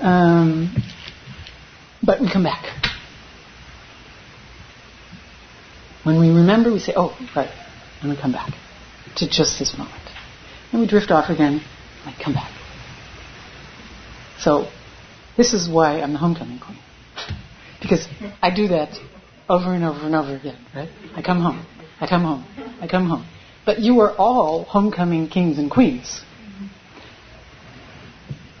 Um, 0.00 0.74
but 2.02 2.20
we 2.20 2.30
come 2.32 2.42
back. 2.42 2.64
When 6.02 6.18
we 6.18 6.30
remember, 6.30 6.72
we 6.72 6.80
say, 6.80 6.94
oh, 6.96 7.16
right, 7.36 7.50
and 8.00 8.10
we 8.10 8.20
come 8.20 8.32
back 8.32 8.52
to 9.16 9.28
just 9.28 9.58
this 9.58 9.76
moment. 9.78 9.94
And 10.72 10.80
we 10.80 10.88
drift 10.88 11.10
off 11.10 11.28
again, 11.28 11.62
and 12.04 12.14
come 12.24 12.34
back. 12.34 12.50
So, 14.38 14.68
this 15.36 15.52
is 15.52 15.68
why 15.68 16.00
I'm 16.00 16.12
the 16.12 16.18
homecoming 16.18 16.58
queen. 16.58 16.78
Because 17.80 18.08
I 18.40 18.52
do 18.52 18.68
that 18.68 18.98
over 19.48 19.72
and 19.72 19.84
over 19.84 20.06
and 20.06 20.14
over 20.14 20.34
again, 20.34 20.58
right? 20.74 20.88
I 21.14 21.22
come 21.22 21.40
home, 21.40 21.64
I 22.00 22.08
come 22.08 22.22
home, 22.22 22.44
I 22.80 22.88
come 22.88 23.06
home. 23.06 23.26
But 23.64 23.78
you 23.78 24.00
are 24.00 24.16
all 24.16 24.64
homecoming 24.64 25.28
kings 25.28 25.58
and 25.58 25.70
queens. 25.70 26.22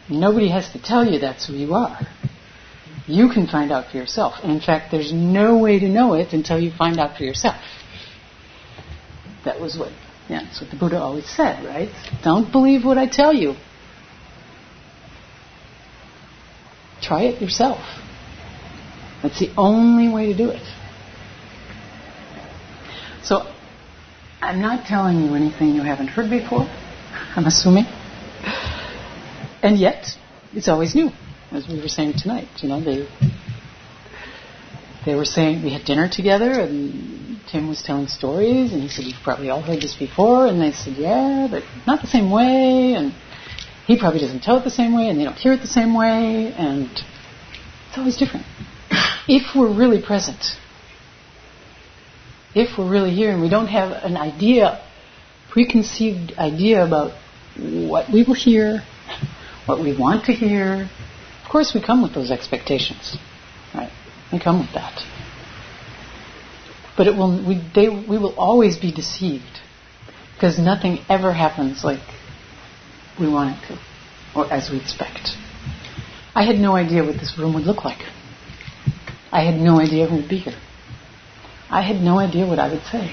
Nobody 0.08 0.50
has 0.50 0.70
to 0.72 0.82
tell 0.82 1.04
you 1.04 1.20
that's 1.20 1.46
who 1.46 1.54
you 1.54 1.74
are. 1.74 2.00
You 3.06 3.28
can 3.28 3.46
find 3.46 3.72
out 3.72 3.90
for 3.90 3.96
yourself. 3.96 4.34
And 4.42 4.52
in 4.52 4.60
fact, 4.60 4.90
there's 4.90 5.12
no 5.12 5.58
way 5.58 5.78
to 5.78 5.88
know 5.88 6.14
it 6.14 6.32
until 6.32 6.58
you 6.58 6.70
find 6.76 6.98
out 6.98 7.16
for 7.16 7.24
yourself. 7.24 7.62
That 9.44 9.60
was 9.60 9.76
what, 9.76 9.92
yeah, 10.28 10.44
that's 10.44 10.60
what 10.60 10.70
the 10.70 10.76
Buddha 10.76 10.98
always 10.98 11.28
said, 11.28 11.64
right? 11.64 11.88
Don't 12.22 12.52
believe 12.52 12.84
what 12.84 12.98
I 12.98 13.06
tell 13.06 13.32
you. 13.32 13.54
Try 17.00 17.22
it 17.24 17.42
yourself. 17.42 17.80
That's 19.22 19.38
the 19.38 19.52
only 19.56 20.12
way 20.12 20.26
to 20.26 20.36
do 20.36 20.50
it. 20.50 20.62
So, 23.24 23.52
I'm 24.40 24.60
not 24.60 24.86
telling 24.86 25.24
you 25.24 25.34
anything 25.34 25.74
you 25.74 25.82
haven't 25.82 26.08
heard 26.08 26.30
before, 26.30 26.68
I'm 27.36 27.46
assuming. 27.46 27.84
And 29.62 29.78
yet, 29.78 30.06
it's 30.52 30.66
always 30.68 30.94
new, 30.94 31.10
as 31.52 31.68
we 31.68 31.80
were 31.80 31.88
saying 31.88 32.14
tonight. 32.18 32.48
You 32.58 32.68
know, 32.68 32.80
they 32.80 33.08
they 35.06 35.14
were 35.14 35.24
saying 35.24 35.62
we 35.62 35.72
had 35.72 35.84
dinner 35.84 36.08
together, 36.08 36.50
and 36.50 37.40
Tim 37.50 37.68
was 37.68 37.80
telling 37.80 38.08
stories, 38.08 38.72
and 38.72 38.82
he 38.82 38.88
said, 38.88 39.04
"You've 39.04 39.22
probably 39.22 39.50
all 39.50 39.62
heard 39.62 39.80
this 39.80 39.94
before," 39.94 40.46
and 40.46 40.60
they 40.60 40.72
said, 40.72 40.94
"Yeah, 40.96 41.46
but 41.48 41.62
not 41.86 42.00
the 42.00 42.08
same 42.08 42.30
way," 42.30 42.94
and 42.94 43.14
he 43.86 43.98
probably 43.98 44.18
doesn't 44.18 44.40
tell 44.42 44.56
it 44.58 44.64
the 44.64 44.70
same 44.70 44.94
way, 44.94 45.08
and 45.08 45.18
they 45.18 45.24
don't 45.24 45.38
hear 45.38 45.52
it 45.52 45.60
the 45.60 45.66
same 45.68 45.94
way, 45.94 46.52
and 46.52 46.90
it's 47.88 47.98
always 47.98 48.16
different. 48.16 48.46
If 49.28 49.54
we're 49.54 49.72
really 49.72 50.02
present, 50.02 50.58
if 52.56 52.76
we're 52.76 52.90
really 52.90 53.14
here, 53.14 53.30
and 53.30 53.40
we 53.40 53.48
don't 53.48 53.68
have 53.68 53.92
an 53.92 54.16
idea, 54.16 54.84
preconceived 55.50 56.32
idea 56.36 56.84
about 56.84 57.12
what 57.56 58.10
we 58.12 58.24
will 58.24 58.34
hear, 58.34 58.82
what 59.66 59.80
we 59.80 59.96
want 59.96 60.26
to 60.26 60.32
hear. 60.32 60.88
Of 61.44 61.50
course, 61.50 61.72
we 61.74 61.82
come 61.82 62.02
with 62.02 62.14
those 62.14 62.30
expectations, 62.30 63.16
right? 63.74 63.92
We 64.32 64.40
come 64.40 64.60
with 64.60 64.72
that. 64.74 65.02
But 66.96 67.06
it 67.06 67.16
will, 67.16 67.46
we, 67.46 67.62
they, 67.74 67.88
we 67.88 68.18
will 68.18 68.34
always 68.36 68.76
be 68.76 68.92
deceived 68.92 69.60
because 70.34 70.58
nothing 70.58 70.98
ever 71.08 71.32
happens 71.32 71.84
like 71.84 72.00
we 73.18 73.28
want 73.28 73.56
it 73.56 73.68
to 73.68 73.78
or 74.34 74.52
as 74.52 74.70
we 74.70 74.78
expect. 74.80 75.30
I 76.34 76.44
had 76.44 76.56
no 76.56 76.74
idea 76.74 77.04
what 77.04 77.16
this 77.16 77.38
room 77.38 77.54
would 77.54 77.64
look 77.64 77.84
like. 77.84 78.00
I 79.30 79.44
had 79.44 79.60
no 79.60 79.80
idea 79.80 80.06
who 80.06 80.16
would 80.16 80.28
be 80.28 80.38
here. 80.38 80.58
I 81.70 81.82
had 81.82 82.02
no 82.02 82.18
idea 82.18 82.46
what 82.46 82.58
I 82.58 82.70
would 82.72 82.82
say. 82.84 83.12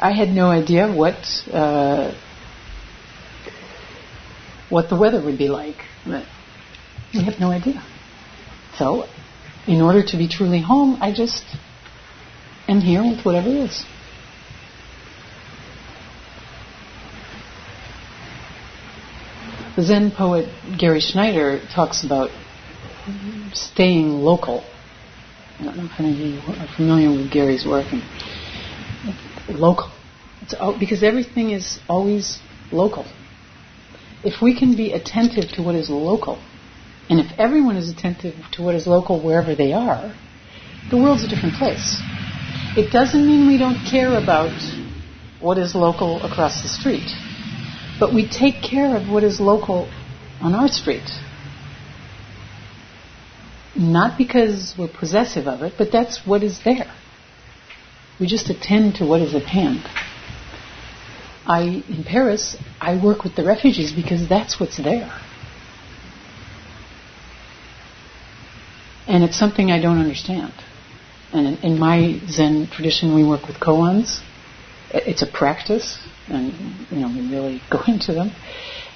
I 0.00 0.12
had 0.12 0.28
no 0.28 0.50
idea 0.50 0.92
what 0.92 1.16
uh, 1.52 2.14
what 4.70 4.88
the 4.88 4.96
weather 4.96 5.22
would 5.22 5.36
be 5.36 5.48
like. 5.48 5.76
But 6.06 6.24
we 7.12 7.24
have 7.24 7.38
no 7.38 7.50
idea. 7.50 7.82
So, 8.78 9.06
in 9.66 9.82
order 9.82 10.02
to 10.02 10.16
be 10.16 10.28
truly 10.28 10.62
home, 10.62 10.98
I 11.02 11.12
just 11.12 11.44
am 12.68 12.80
here 12.80 13.02
with 13.02 13.24
whatever 13.24 13.48
is. 13.48 13.84
The 19.76 19.82
Zen 19.82 20.12
poet 20.16 20.48
Gary 20.78 21.00
Snyder 21.00 21.60
talks 21.74 22.04
about 22.04 22.30
staying 23.52 24.10
local. 24.10 24.64
I 25.58 25.64
don't 25.64 25.76
know 25.76 25.84
if 25.84 26.00
any 26.00 26.12
of 26.12 26.18
you 26.18 26.38
are 26.40 26.68
familiar 26.76 27.10
with 27.10 27.30
Gary's 27.30 27.66
work. 27.66 27.86
And 27.92 28.02
local. 29.58 29.90
It's, 30.42 30.54
because 30.78 31.02
everything 31.02 31.50
is 31.50 31.78
always 31.88 32.38
local 32.72 33.06
if 34.24 34.42
we 34.42 34.58
can 34.58 34.76
be 34.76 34.92
attentive 34.92 35.50
to 35.52 35.62
what 35.62 35.74
is 35.74 35.88
local, 35.88 36.42
and 37.08 37.18
if 37.20 37.26
everyone 37.38 37.76
is 37.76 37.88
attentive 37.88 38.34
to 38.52 38.62
what 38.62 38.74
is 38.74 38.86
local 38.86 39.22
wherever 39.22 39.54
they 39.54 39.72
are, 39.72 40.14
the 40.90 40.96
world's 40.96 41.24
a 41.24 41.28
different 41.28 41.54
place. 41.54 41.96
It 42.76 42.92
doesn't 42.92 43.26
mean 43.26 43.48
we 43.48 43.58
don't 43.58 43.84
care 43.84 44.16
about 44.16 44.52
what 45.40 45.58
is 45.58 45.74
local 45.74 46.22
across 46.22 46.62
the 46.62 46.68
street, 46.68 47.08
but 47.98 48.14
we 48.14 48.28
take 48.28 48.62
care 48.62 48.96
of 48.96 49.08
what 49.08 49.24
is 49.24 49.40
local 49.40 49.90
on 50.40 50.54
our 50.54 50.68
street. 50.68 51.08
Not 53.76 54.18
because 54.18 54.74
we're 54.78 54.88
possessive 54.88 55.46
of 55.46 55.62
it, 55.62 55.74
but 55.78 55.90
that's 55.90 56.26
what 56.26 56.42
is 56.42 56.60
there. 56.64 56.92
We 58.18 58.26
just 58.26 58.50
attend 58.50 58.96
to 58.96 59.06
what 59.06 59.22
is 59.22 59.34
at 59.34 59.44
hand. 59.44 59.82
I 61.50 61.82
in 61.88 62.04
Paris, 62.04 62.56
I 62.80 63.02
work 63.02 63.24
with 63.24 63.34
the 63.34 63.44
refugees 63.44 63.90
because 63.92 64.28
that's 64.28 64.60
what's 64.60 64.76
there. 64.76 65.10
And 69.08 69.24
it's 69.24 69.36
something 69.36 69.72
I 69.72 69.80
don't 69.80 69.98
understand. 69.98 70.52
And 71.32 71.48
in, 71.48 71.72
in 71.72 71.78
my 71.80 72.20
Zen 72.28 72.68
tradition, 72.72 73.16
we 73.16 73.24
work 73.24 73.48
with 73.48 73.56
koans. 73.56 74.20
It's 74.92 75.22
a 75.22 75.26
practice, 75.26 75.98
and 76.28 76.52
you 76.88 77.00
know 77.00 77.08
we 77.08 77.28
really 77.28 77.60
go 77.70 77.80
into 77.88 78.12
them. 78.12 78.30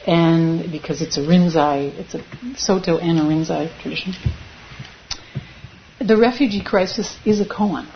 And 0.07 0.71
because 0.71 1.03
it's 1.03 1.17
a 1.17 1.23
Rinzai, 1.23 1.93
it's 1.99 2.14
a 2.14 2.23
Soto 2.57 2.99
and 2.99 3.19
a 3.19 3.23
Rinzai 3.23 3.83
tradition. 3.83 4.12
The 5.99 6.17
refugee 6.17 6.62
crisis 6.62 7.17
is 7.27 7.40
a 7.40 7.47
koan. 7.47 7.87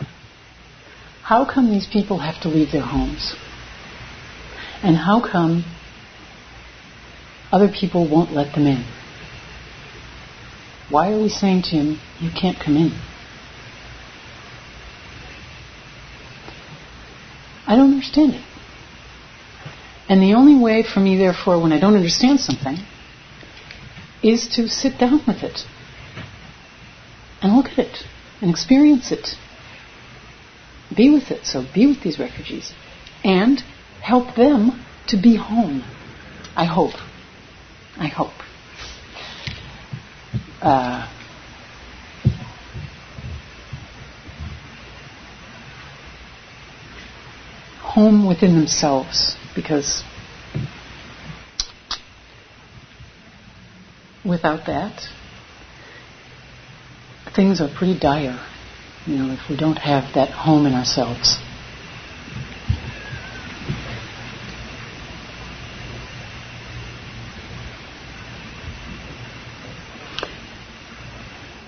How 1.23 1.45
come 1.49 1.69
these 1.69 1.87
people 1.87 2.17
have 2.17 2.41
to 2.41 2.49
leave 2.49 2.73
their 2.73 2.87
homes? 2.95 3.35
And 4.81 4.95
how 4.95 5.21
come 5.21 5.65
other 7.51 7.67
people 7.69 8.09
won't 8.09 8.31
let 8.31 8.53
them 8.53 8.65
in? 8.65 8.85
Why 10.89 11.11
are 11.11 11.19
we 11.19 11.29
saying 11.29 11.63
to 11.63 11.69
him, 11.69 11.99
you 12.19 12.29
can't 12.31 12.57
come 12.59 12.75
in? 12.75 12.91
I 17.67 17.75
don't 17.75 17.91
understand 17.91 18.33
it. 18.33 18.43
And 20.07 20.23
the 20.23 20.33
only 20.33 20.59
way 20.59 20.83
for 20.83 20.99
me, 20.99 21.17
therefore, 21.17 21.61
when 21.61 21.71
I 21.71 21.79
don't 21.79 21.95
understand 21.95 22.39
something, 22.39 22.77
is 24.23 24.47
to 24.55 24.67
sit 24.67 24.97
down 24.97 25.21
with 25.27 25.43
it 25.43 25.59
and 27.41 27.55
look 27.55 27.67
at 27.67 27.77
it 27.77 27.97
and 28.41 28.49
experience 28.49 29.11
it. 29.11 29.35
Be 30.95 31.11
with 31.11 31.29
it. 31.29 31.45
So 31.45 31.63
be 31.73 31.85
with 31.85 32.01
these 32.01 32.17
refugees. 32.17 32.73
And 33.23 33.63
help 34.01 34.35
them 34.35 34.83
to 35.07 35.17
be 35.21 35.35
home. 35.35 35.83
I 36.55 36.65
hope. 36.65 36.93
I 37.97 38.07
hope. 38.07 38.33
Uh, 40.61 41.07
home 47.81 48.27
within 48.27 48.55
themselves 48.55 49.35
because 49.55 50.03
without 54.23 54.65
that, 54.67 55.01
things 57.35 57.61
are 57.61 57.69
pretty 57.77 57.97
dire. 57.99 58.39
You 59.05 59.17
know, 59.17 59.33
if 59.33 59.49
we 59.49 59.57
don't 59.57 59.77
have 59.77 60.13
that 60.15 60.29
home 60.29 60.65
in 60.65 60.73
ourselves. 60.73 61.37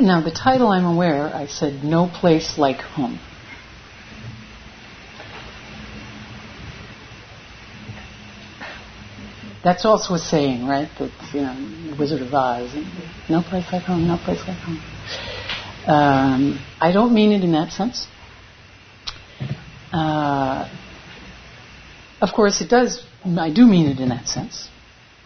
Now, 0.01 0.19
the 0.21 0.31
title 0.31 0.69
I'm 0.69 0.85
aware, 0.85 1.27
I 1.27 1.45
said, 1.45 1.83
No 1.83 2.07
Place 2.11 2.57
Like 2.57 2.77
Home. 2.77 3.19
That's 9.63 9.85
also 9.85 10.15
a 10.15 10.19
saying, 10.19 10.65
right? 10.65 10.89
That, 10.97 11.11
you 11.33 11.41
know, 11.41 11.95
Wizard 11.99 12.23
of 12.23 12.33
Oz. 12.33 12.73
No 13.29 13.43
place 13.43 13.65
like 13.71 13.83
home, 13.83 14.07
no 14.07 14.17
place 14.17 14.39
like 14.47 14.57
home. 14.57 14.81
Um, 15.85 16.65
I 16.79 16.91
don't 16.91 17.13
mean 17.13 17.31
it 17.31 17.43
in 17.43 17.51
that 17.51 17.71
sense. 17.71 18.07
Uh, 19.93 20.67
of 22.21 22.29
course, 22.33 22.61
it 22.61 22.69
does, 22.69 23.05
I 23.23 23.51
do 23.53 23.67
mean 23.67 23.87
it 23.87 23.99
in 23.99 24.09
that 24.09 24.27
sense. 24.27 24.67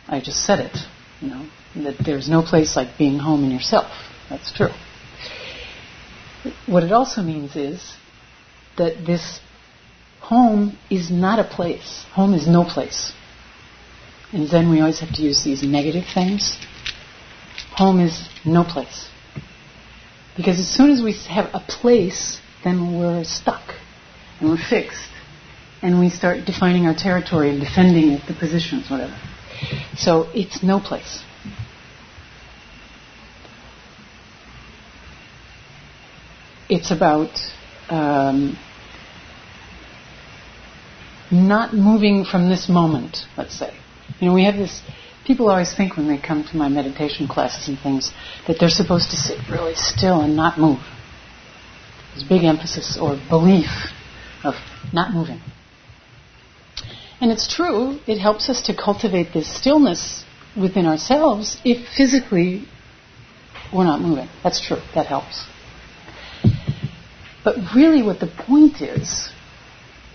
I 0.08 0.20
just 0.20 0.46
said 0.46 0.60
it, 0.60 0.78
you 1.22 1.30
know, 1.30 1.48
that 1.76 1.96
there's 2.04 2.28
no 2.28 2.42
place 2.42 2.76
like 2.76 2.98
being 2.98 3.20
home 3.20 3.46
in 3.46 3.52
yourself. 3.52 3.85
That's 4.30 4.52
true. 4.52 4.70
What 6.68 6.84
it 6.84 6.92
also 6.92 7.22
means 7.22 7.56
is 7.56 7.94
that 8.78 9.06
this 9.06 9.40
home 10.20 10.78
is 10.90 11.12
not 11.12 11.40
a 11.40 11.44
place. 11.44 12.06
Home 12.14 12.34
is 12.34 12.48
no 12.48 12.64
place. 12.64 13.14
And 14.32 14.50
then 14.50 14.70
we 14.70 14.80
always 14.80 15.00
have 15.00 15.14
to 15.14 15.22
use 15.22 15.44
these 15.44 15.64
negative 15.64 16.06
things. 16.14 16.58
Home 17.76 18.00
is 18.00 18.28
no 18.44 18.64
place. 18.64 19.08
Because 20.36 20.60
as 20.60 20.68
soon 20.68 20.92
as 20.92 21.02
we 21.02 21.14
have 21.30 21.50
a 21.54 21.60
place, 21.60 22.40
then 22.64 23.00
we're 23.00 23.24
stuck 23.24 23.76
and 24.40 24.50
we're 24.50 24.58
fixed. 24.58 25.10
And 25.82 26.00
we 26.00 26.10
start 26.10 26.46
defining 26.46 26.88
our 26.88 26.96
territory 26.96 27.50
and 27.50 27.60
defending 27.60 28.12
it, 28.12 28.22
the 28.28 28.34
positions, 28.34 28.90
whatever. 28.90 29.18
So 29.96 30.30
it's 30.34 30.64
no 30.64 30.80
place. 30.80 31.22
It's 36.68 36.92
about 36.92 37.30
um, 37.90 38.58
not 41.32 41.74
moving 41.74 42.26
from 42.26 42.50
this 42.50 42.70
moment, 42.70 43.18
let's 43.38 43.58
say. 43.58 43.74
You 44.20 44.28
know, 44.28 44.34
we 44.34 44.46
have 44.46 44.56
this, 44.56 44.82
people 45.26 45.50
always 45.50 45.74
think 45.76 45.98
when 45.98 46.08
they 46.08 46.18
come 46.18 46.44
to 46.52 46.58
my 46.58 46.70
meditation 46.70 47.28
classes 47.28 47.68
and 47.68 47.78
things 47.80 48.12
that 48.48 48.58
they're 48.60 48.70
supposed 48.70 49.12
to 49.12 49.16
sit 49.16 49.38
really 49.50 49.76
still 49.76 50.22
and 50.22 50.36
not 50.36 50.60
move. 50.60 50.80
There's 52.14 52.28
big 52.28 52.44
emphasis 52.44 52.98
or 53.00 53.20
belief 53.30 53.70
of 54.44 54.56
not 54.94 55.14
moving. 55.14 55.42
And 57.20 57.32
it's 57.32 57.54
true, 57.54 58.00
it 58.08 58.20
helps 58.20 58.50
us 58.50 58.62
to 58.64 58.76
cultivate 58.76 59.34
this 59.34 59.54
stillness 59.54 60.24
within 60.60 60.86
ourselves 60.86 61.58
if 61.64 61.88
physically 61.96 62.66
we're 63.74 63.84
not 63.84 64.02
moving. 64.02 64.30
That's 64.44 64.66
true, 64.66 64.82
that 64.94 65.08
helps. 65.08 65.46
But 67.46 67.58
really, 67.76 68.02
what 68.02 68.20
the 68.20 68.28
point 68.28 68.82
is, 68.82 69.30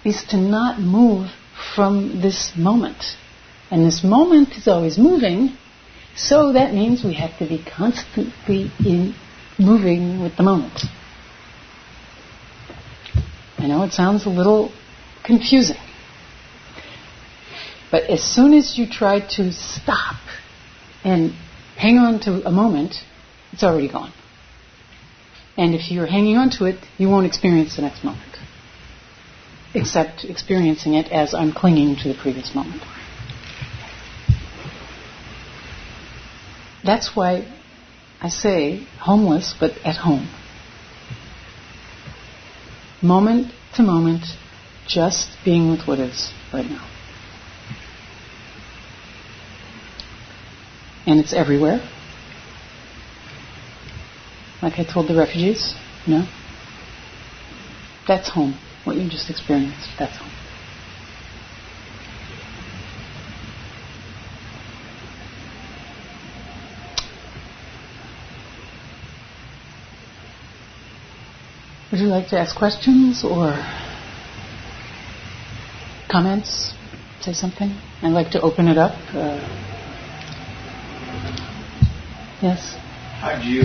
is 0.05 0.25
to 0.31 0.37
not 0.37 0.81
move 0.81 1.31
from 1.75 2.21
this 2.21 2.53
moment. 2.57 3.17
And 3.71 3.87
this 3.87 4.03
moment 4.03 4.57
is 4.57 4.67
always 4.67 4.99
moving, 4.99 5.57
so 6.17 6.53
that 6.53 6.75
means 6.75 7.05
we 7.05 7.15
have 7.15 7.39
to 7.39 7.47
be 7.47 7.65
constantly 7.65 8.73
in 8.85 9.15
moving 9.61 10.21
with 10.21 10.37
the 10.37 10.43
moment. 10.43 10.81
I 13.59 13.69
know 13.69 13.85
it 13.85 13.93
sounds 13.93 14.27
a 14.27 14.31
little 14.31 14.73
confusing. 15.25 15.77
But 17.93 18.05
as 18.05 18.23
soon 18.25 18.55
as 18.55 18.77
you 18.77 18.89
try 18.89 19.21
to 19.37 19.53
stop 19.53 20.17
and 21.05 21.33
hang 21.77 21.99
on 21.99 22.21
to 22.21 22.45
a 22.47 22.51
moment, 22.51 22.97
it's 23.53 23.63
already 23.63 23.89
gone. 23.89 24.13
And 25.61 25.75
if 25.75 25.91
you're 25.91 26.07
hanging 26.07 26.39
on 26.39 26.49
to 26.53 26.65
it, 26.65 26.79
you 26.97 27.11
won't 27.11 27.27
experience 27.27 27.77
the 27.77 27.83
next 27.83 28.03
moment. 28.03 28.35
Except 29.75 30.25
experiencing 30.25 30.95
it 30.95 31.13
as 31.13 31.35
I'm 31.35 31.53
clinging 31.53 31.97
to 31.97 32.09
the 32.09 32.15
previous 32.15 32.55
moment. 32.55 32.83
That's 36.83 37.15
why 37.15 37.47
I 38.23 38.31
say 38.31 38.87
homeless, 39.01 39.55
but 39.61 39.73
at 39.85 39.97
home. 39.97 40.31
Moment 43.03 43.53
to 43.75 43.83
moment, 43.83 44.25
just 44.89 45.29
being 45.45 45.71
with 45.71 45.87
what 45.87 45.99
is 45.99 46.33
right 46.55 46.65
now. 46.65 46.89
And 51.07 51.21
it's 51.21 51.35
everywhere. 51.35 51.87
Like 54.71 54.87
I 54.87 54.93
told 54.93 55.09
the 55.09 55.17
refugees, 55.17 55.75
you 56.07 56.15
know? 56.15 56.29
That's 58.07 58.31
home. 58.31 58.57
What 58.85 58.95
you 58.95 59.11
just 59.11 59.29
experienced, 59.29 59.89
that's 59.99 60.17
home. 60.17 60.31
Would 71.91 72.01
you 72.01 72.07
like 72.07 72.29
to 72.29 72.39
ask 72.39 72.57
questions 72.57 73.25
or 73.25 73.55
comments? 76.09 76.75
Say 77.23 77.33
something? 77.33 77.77
I'd 78.03 78.13
like 78.13 78.31
to 78.31 78.41
open 78.41 78.69
it 78.69 78.79
up. 78.79 78.93
Uh, 79.13 79.41
yes? 82.41 82.77
How 83.19 83.37
do 83.37 83.49
you, 83.49 83.63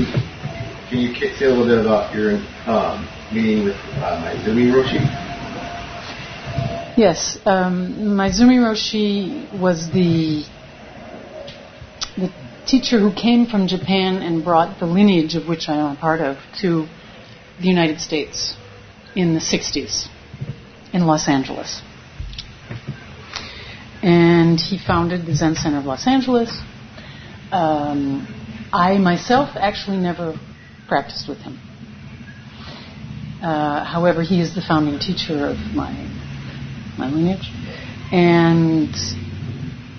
can 0.89 0.99
you 0.99 1.15
say 1.15 1.45
a 1.45 1.49
little 1.49 1.65
bit 1.65 1.79
about 1.79 2.13
your 2.13 2.33
um, 2.67 3.07
meeting 3.33 3.65
with 3.65 3.75
uh, 3.75 4.21
Maezumi 4.21 4.71
Roshi? 4.71 5.01
Yes, 6.97 7.39
um, 7.45 8.15
Maezumi 8.15 8.59
Roshi 8.59 9.59
was 9.59 9.89
the 9.91 10.45
the 12.17 12.31
teacher 12.65 12.99
who 12.99 13.13
came 13.13 13.45
from 13.47 13.67
Japan 13.67 14.21
and 14.21 14.43
brought 14.43 14.79
the 14.79 14.85
lineage 14.85 15.35
of 15.35 15.47
which 15.47 15.67
I 15.67 15.75
am 15.75 15.97
a 15.97 15.99
part 15.99 16.21
of 16.21 16.37
to 16.61 16.87
the 17.59 17.67
United 17.67 17.99
States 17.99 18.55
in 19.15 19.33
the 19.33 19.39
60s 19.39 20.07
in 20.93 21.05
Los 21.05 21.27
Angeles. 21.27 21.81
And 24.01 24.59
he 24.59 24.77
founded 24.77 25.25
the 25.25 25.35
Zen 25.35 25.55
Center 25.55 25.79
of 25.79 25.85
Los 25.85 26.07
Angeles. 26.07 26.49
Um, 27.51 28.27
I 28.71 28.97
myself 28.97 29.49
actually 29.55 29.97
never 29.97 30.39
practiced 30.87 31.27
with 31.27 31.39
him. 31.39 31.59
Uh, 33.41 33.83
however, 33.83 34.23
he 34.23 34.41
is 34.41 34.55
the 34.55 34.61
founding 34.61 34.99
teacher 34.99 35.45
of 35.47 35.57
my 35.73 35.91
my 36.97 37.09
lineage, 37.09 37.49
and 38.11 38.95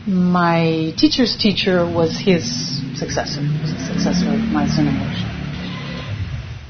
my 0.06 0.94
teacher's 0.96 1.36
teacher 1.36 1.84
was 1.84 2.18
his 2.18 2.44
successor, 2.98 3.40
was 3.42 3.70
successor 3.86 4.28
of 4.28 4.40
Maezumi 4.54 4.94
Roshi. 4.96 5.26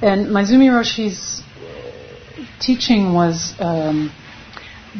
And 0.03 0.27
Maezumi 0.27 0.69
Roshi's 0.71 1.43
teaching 2.61 3.13
was 3.15 3.55
um, 3.61 4.11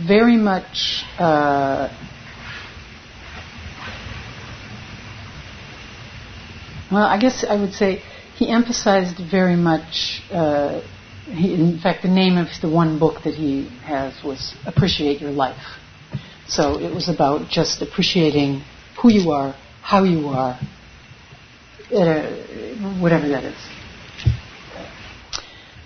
very 0.07 0.37
much 0.37 1.03
uh, 1.19 1.89
well, 6.91 7.05
I 7.05 7.19
guess 7.19 7.45
I 7.49 7.57
would 7.57 7.73
say 7.73 8.03
he 8.37 8.49
emphasized 8.49 9.19
very 9.19 9.57
much. 9.57 10.23
Uh, 10.31 10.83
he, 11.25 11.55
in 11.55 11.79
fact, 11.81 12.03
the 12.03 12.09
name 12.09 12.37
of 12.37 12.49
the 12.61 12.69
one 12.69 12.99
book 12.99 13.25
that 13.25 13.35
he 13.35 13.69
has 13.83 14.23
was 14.23 14.55
"Appreciate 14.67 15.21
Your 15.21 15.33
Life." 15.33 15.79
So 16.47 16.79
it 16.79 16.95
was 16.95 17.09
about 17.09 17.49
just 17.49 17.83
appreciating 17.83 18.63
who 19.01 19.11
you 19.11 19.31
are, 19.33 19.57
how 19.83 20.05
you 20.05 20.29
are, 20.29 20.61
uh, 21.93 23.01
whatever 23.01 23.29
that 23.29 23.45
is. 23.45 23.59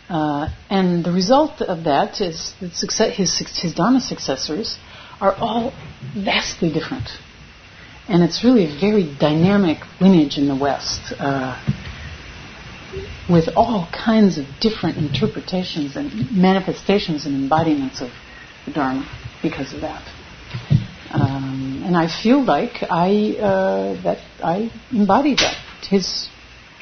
Uh, 0.09 0.49
and 0.69 1.05
the 1.05 1.13
result 1.13 1.63
of 1.63 1.85
that 1.85 2.21
is 2.21 2.53
that 2.61 2.75
success, 2.75 3.17
his, 3.17 3.39
his 3.39 3.75
Dharma 3.75 4.01
successors 4.01 4.77
are 5.21 5.35
all 5.37 5.73
vastly 6.15 6.73
different. 6.73 7.09
And 8.09 8.25
it's 8.25 8.43
really 8.43 8.65
a 8.65 8.81
very 8.81 9.05
dynamic 9.21 9.79
lineage 10.01 10.37
in 10.37 10.49
the 10.49 10.57
West 10.57 11.01
uh, 11.17 11.57
with 13.29 13.49
all 13.57 13.89
kinds 13.93 14.39
of 14.39 14.47
different 14.61 14.97
interpretations 14.99 15.97
and 15.97 16.33
manifestations 16.33 17.27
and 17.27 17.35
embodiments 17.35 18.01
of 18.01 18.11
the 18.67 18.73
Dharma 18.73 19.09
because 19.43 19.73
of 19.73 19.81
that. 19.83 20.03
Um, 21.13 21.83
and 21.85 21.97
I 21.97 22.07
feel 22.23 22.45
like 22.45 22.85
I 22.89 23.37
uh, 23.41 24.03
that 24.03 24.19
I 24.43 24.71
embody 24.93 25.35
that. 25.35 25.57
His, 25.89 26.29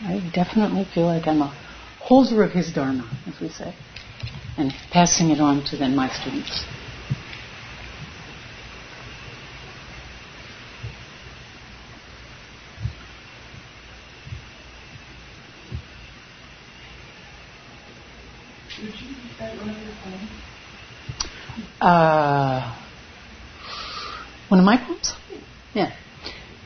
I 0.03 0.21
definitely 0.35 0.87
feel 0.93 1.07
like 1.07 1.27
I'm 1.27 1.41
a 1.41 1.55
holder 2.01 2.43
of 2.43 2.53
his 2.53 2.71
dharma, 2.73 3.11
as 3.27 3.41
we 3.41 3.49
say, 3.49 3.75
and 4.59 4.73
passing 4.91 5.31
it 5.31 5.41
on 5.41 5.65
to 5.67 5.79
then 5.79 5.97
my 5.97 6.11
students. 6.11 6.65
Uh, 21.89 22.77
one 24.49 24.61
of 24.61 24.67
my 24.67 24.77
poems? 24.77 25.15
Yeah. 25.73 25.91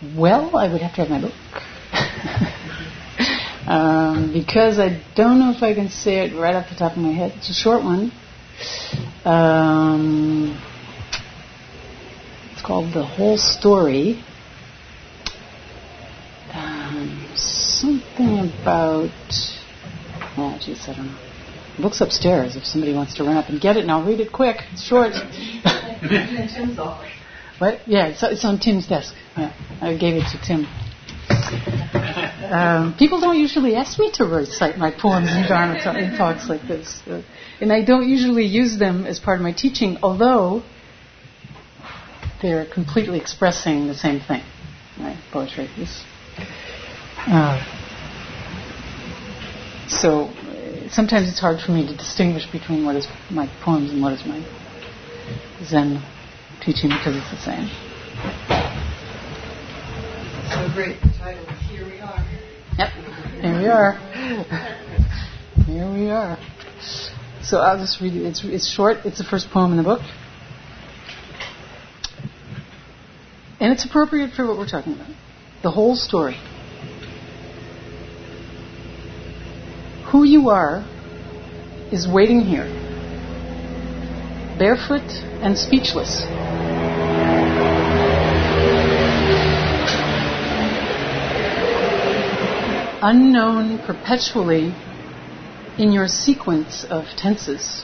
Well, 0.03 0.59
I 0.59 0.67
would 0.67 0.83
have 0.83 0.97
to 0.97 1.05
have 1.05 1.11
my 1.11 1.21
book. 1.21 1.33
um, 3.69 4.33
because 4.33 4.81
I 4.81 5.01
don't 5.15 5.39
know 5.39 5.53
if 5.53 5.63
I 5.63 5.75
can 5.75 5.91
say 5.91 6.27
it 6.27 6.37
right 6.37 6.57
off 6.57 6.71
the 6.71 6.75
top 6.75 6.97
of 6.97 6.99
my 6.99 7.13
head. 7.13 7.35
It's 7.37 7.51
a 7.51 7.55
short 7.55 7.85
one. 7.85 8.11
Um, 9.25 10.61
it's 12.53 12.63
called 12.63 12.93
The 12.93 13.05
Whole 13.05 13.39
Story. 13.39 14.25
Um, 16.53 17.29
something 17.37 18.41
about. 18.41 19.13
Oh, 20.37 20.59
jeez, 20.61 20.89
I 20.89 20.97
don't 20.97 21.07
know. 21.07 21.32
Book's 21.81 22.01
upstairs 22.01 22.57
if 22.57 22.65
somebody 22.65 22.95
wants 22.95 23.15
to 23.15 23.25
run 23.25 23.37
up 23.37 23.49
and 23.49 23.61
get 23.61 23.77
it, 23.77 23.81
and 23.81 23.91
I'll 23.91 24.05
read 24.05 24.21
it 24.21 24.33
quick. 24.33 24.57
It's 24.73 24.83
short. 24.83 25.13
what? 27.59 27.81
Yeah, 27.87 28.09
it's, 28.09 28.23
it's 28.23 28.45
on 28.45 28.59
Tim's 28.59 28.89
desk. 28.89 29.15
Yeah, 29.37 29.53
I 29.81 29.97
gave 29.97 30.17
it 30.17 30.25
to 30.33 30.47
Tim. 30.47 30.67
Um, 32.53 32.95
people 32.99 33.21
don't 33.21 33.39
usually 33.39 33.77
ask 33.77 33.99
me 33.99 34.11
to 34.15 34.25
recite 34.25 34.77
my 34.77 34.91
poems 34.91 35.31
in 35.31 35.49
Dharma 35.49 35.79
in 35.99 36.19
talks 36.19 36.49
like 36.49 36.63
this, 36.69 37.01
uh, 37.07 37.23
and 37.61 37.73
I 37.73 37.83
don't 37.83 38.09
usually 38.09 38.45
use 38.45 38.79
them 38.79 39.07
as 39.07 39.19
part 39.19 39.39
of 39.39 39.43
my 39.43 39.53
teaching, 39.53 39.99
although 40.03 40.63
they're 42.43 42.67
completely 42.67 43.19
expressing 43.19 43.87
the 43.87 43.95
same 43.95 44.21
thing. 44.21 44.43
Right? 44.99 45.17
Poetry 45.33 45.71
is. 45.79 46.05
Uh, 47.27 47.65
so 49.89 50.31
sometimes 50.93 51.29
it's 51.29 51.41
hard 51.41 51.61
for 51.61 51.73
me 51.73 51.87
to 51.87 51.97
distinguish 51.97 52.51
between 52.53 52.85
what 52.85 52.97
is 52.97 53.07
my 53.31 53.49
poems 53.65 53.91
and 53.91 54.01
what 54.03 54.13
is 54.13 54.25
my 54.27 54.39
Zen 55.65 56.03
teaching 56.65 56.91
because 56.91 57.17
it's 57.17 57.31
the 57.31 57.41
same. 57.41 57.67
So 60.53 60.69
great. 60.75 61.01
Title 61.19 61.45
Here 61.69 61.85
We 61.87 61.99
Are. 62.01 62.25
Yep. 62.79 62.91
Here 63.41 63.59
we 63.59 63.67
are. 63.67 63.93
Here 65.67 65.91
we 65.91 66.11
are. 66.11 66.39
So 67.43 67.59
I'll 67.59 67.79
just 67.79 68.01
read 68.01 68.15
it. 68.15 68.27
It's, 68.27 68.45
it's 68.45 68.69
short. 68.71 68.99
It's 69.05 69.19
the 69.19 69.25
first 69.25 69.49
poem 69.51 69.73
in 69.73 69.79
the 69.79 69.83
book. 69.83 70.01
And 73.61 73.73
it's 73.73 73.85
appropriate 73.85 74.33
for 74.35 74.47
what 74.47 74.59
we're 74.59 74.69
talking 74.69 74.93
about. 74.95 75.11
The 75.63 75.71
whole 75.71 75.97
story. 75.97 76.37
Who 80.13 80.25
you 80.25 80.51
are 80.51 80.85
is 81.91 82.07
waiting 82.07 82.43
here, 82.43 82.67
barefoot 84.59 85.11
and 85.41 85.57
speechless. 85.57 86.27
Unknown 93.01 93.79
perpetually 93.87 94.75
in 95.79 95.93
your 95.93 96.09
sequence 96.09 96.85
of 96.85 97.07
tenses. 97.17 97.83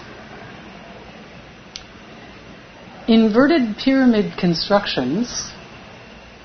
Inverted 3.08 3.78
pyramid 3.78 4.36
constructions 4.38 5.50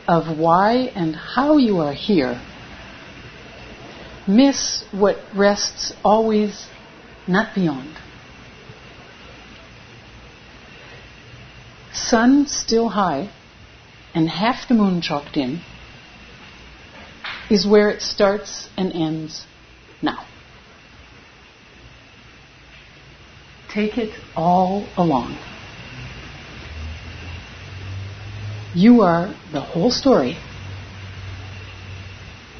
of 0.08 0.40
why 0.40 0.94
and 0.96 1.14
how 1.14 1.58
you 1.58 1.80
are 1.80 1.92
here 1.92 2.42
miss 4.28 4.84
what 4.92 5.18
rests 5.36 5.94
always 6.04 6.68
not 7.28 7.54
beyond. 7.56 7.98
Sun 11.94 12.48
still 12.48 12.90
high 12.90 13.32
and 14.14 14.30
half 14.30 14.68
the 14.68 14.74
moon 14.74 15.02
chalked 15.02 15.38
in 15.38 15.62
is 17.50 17.68
where 17.68 17.90
it 17.90 18.02
starts 18.02 18.70
and 18.78 18.92
ends 18.94 19.46
now. 20.02 20.26
Take 23.74 23.98
it 23.98 24.14
all 24.36 24.88
along. 24.98 25.38
You 28.76 29.02
are 29.02 29.36
the 29.52 29.62
whole 29.62 29.92
story 29.92 30.38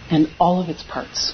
and 0.10 0.28
all 0.40 0.62
of 0.62 0.70
its 0.70 0.84
parts. 0.84 1.34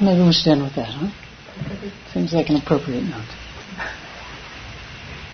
Maybe 0.00 0.22
we 0.22 0.32
should 0.32 0.52
end 0.52 0.62
with 0.62 0.74
that, 0.76 0.88
huh? 0.88 1.10
Seems 2.12 2.32
like 2.32 2.48
an 2.48 2.56
appropriate 2.56 3.04
note. 3.04 3.47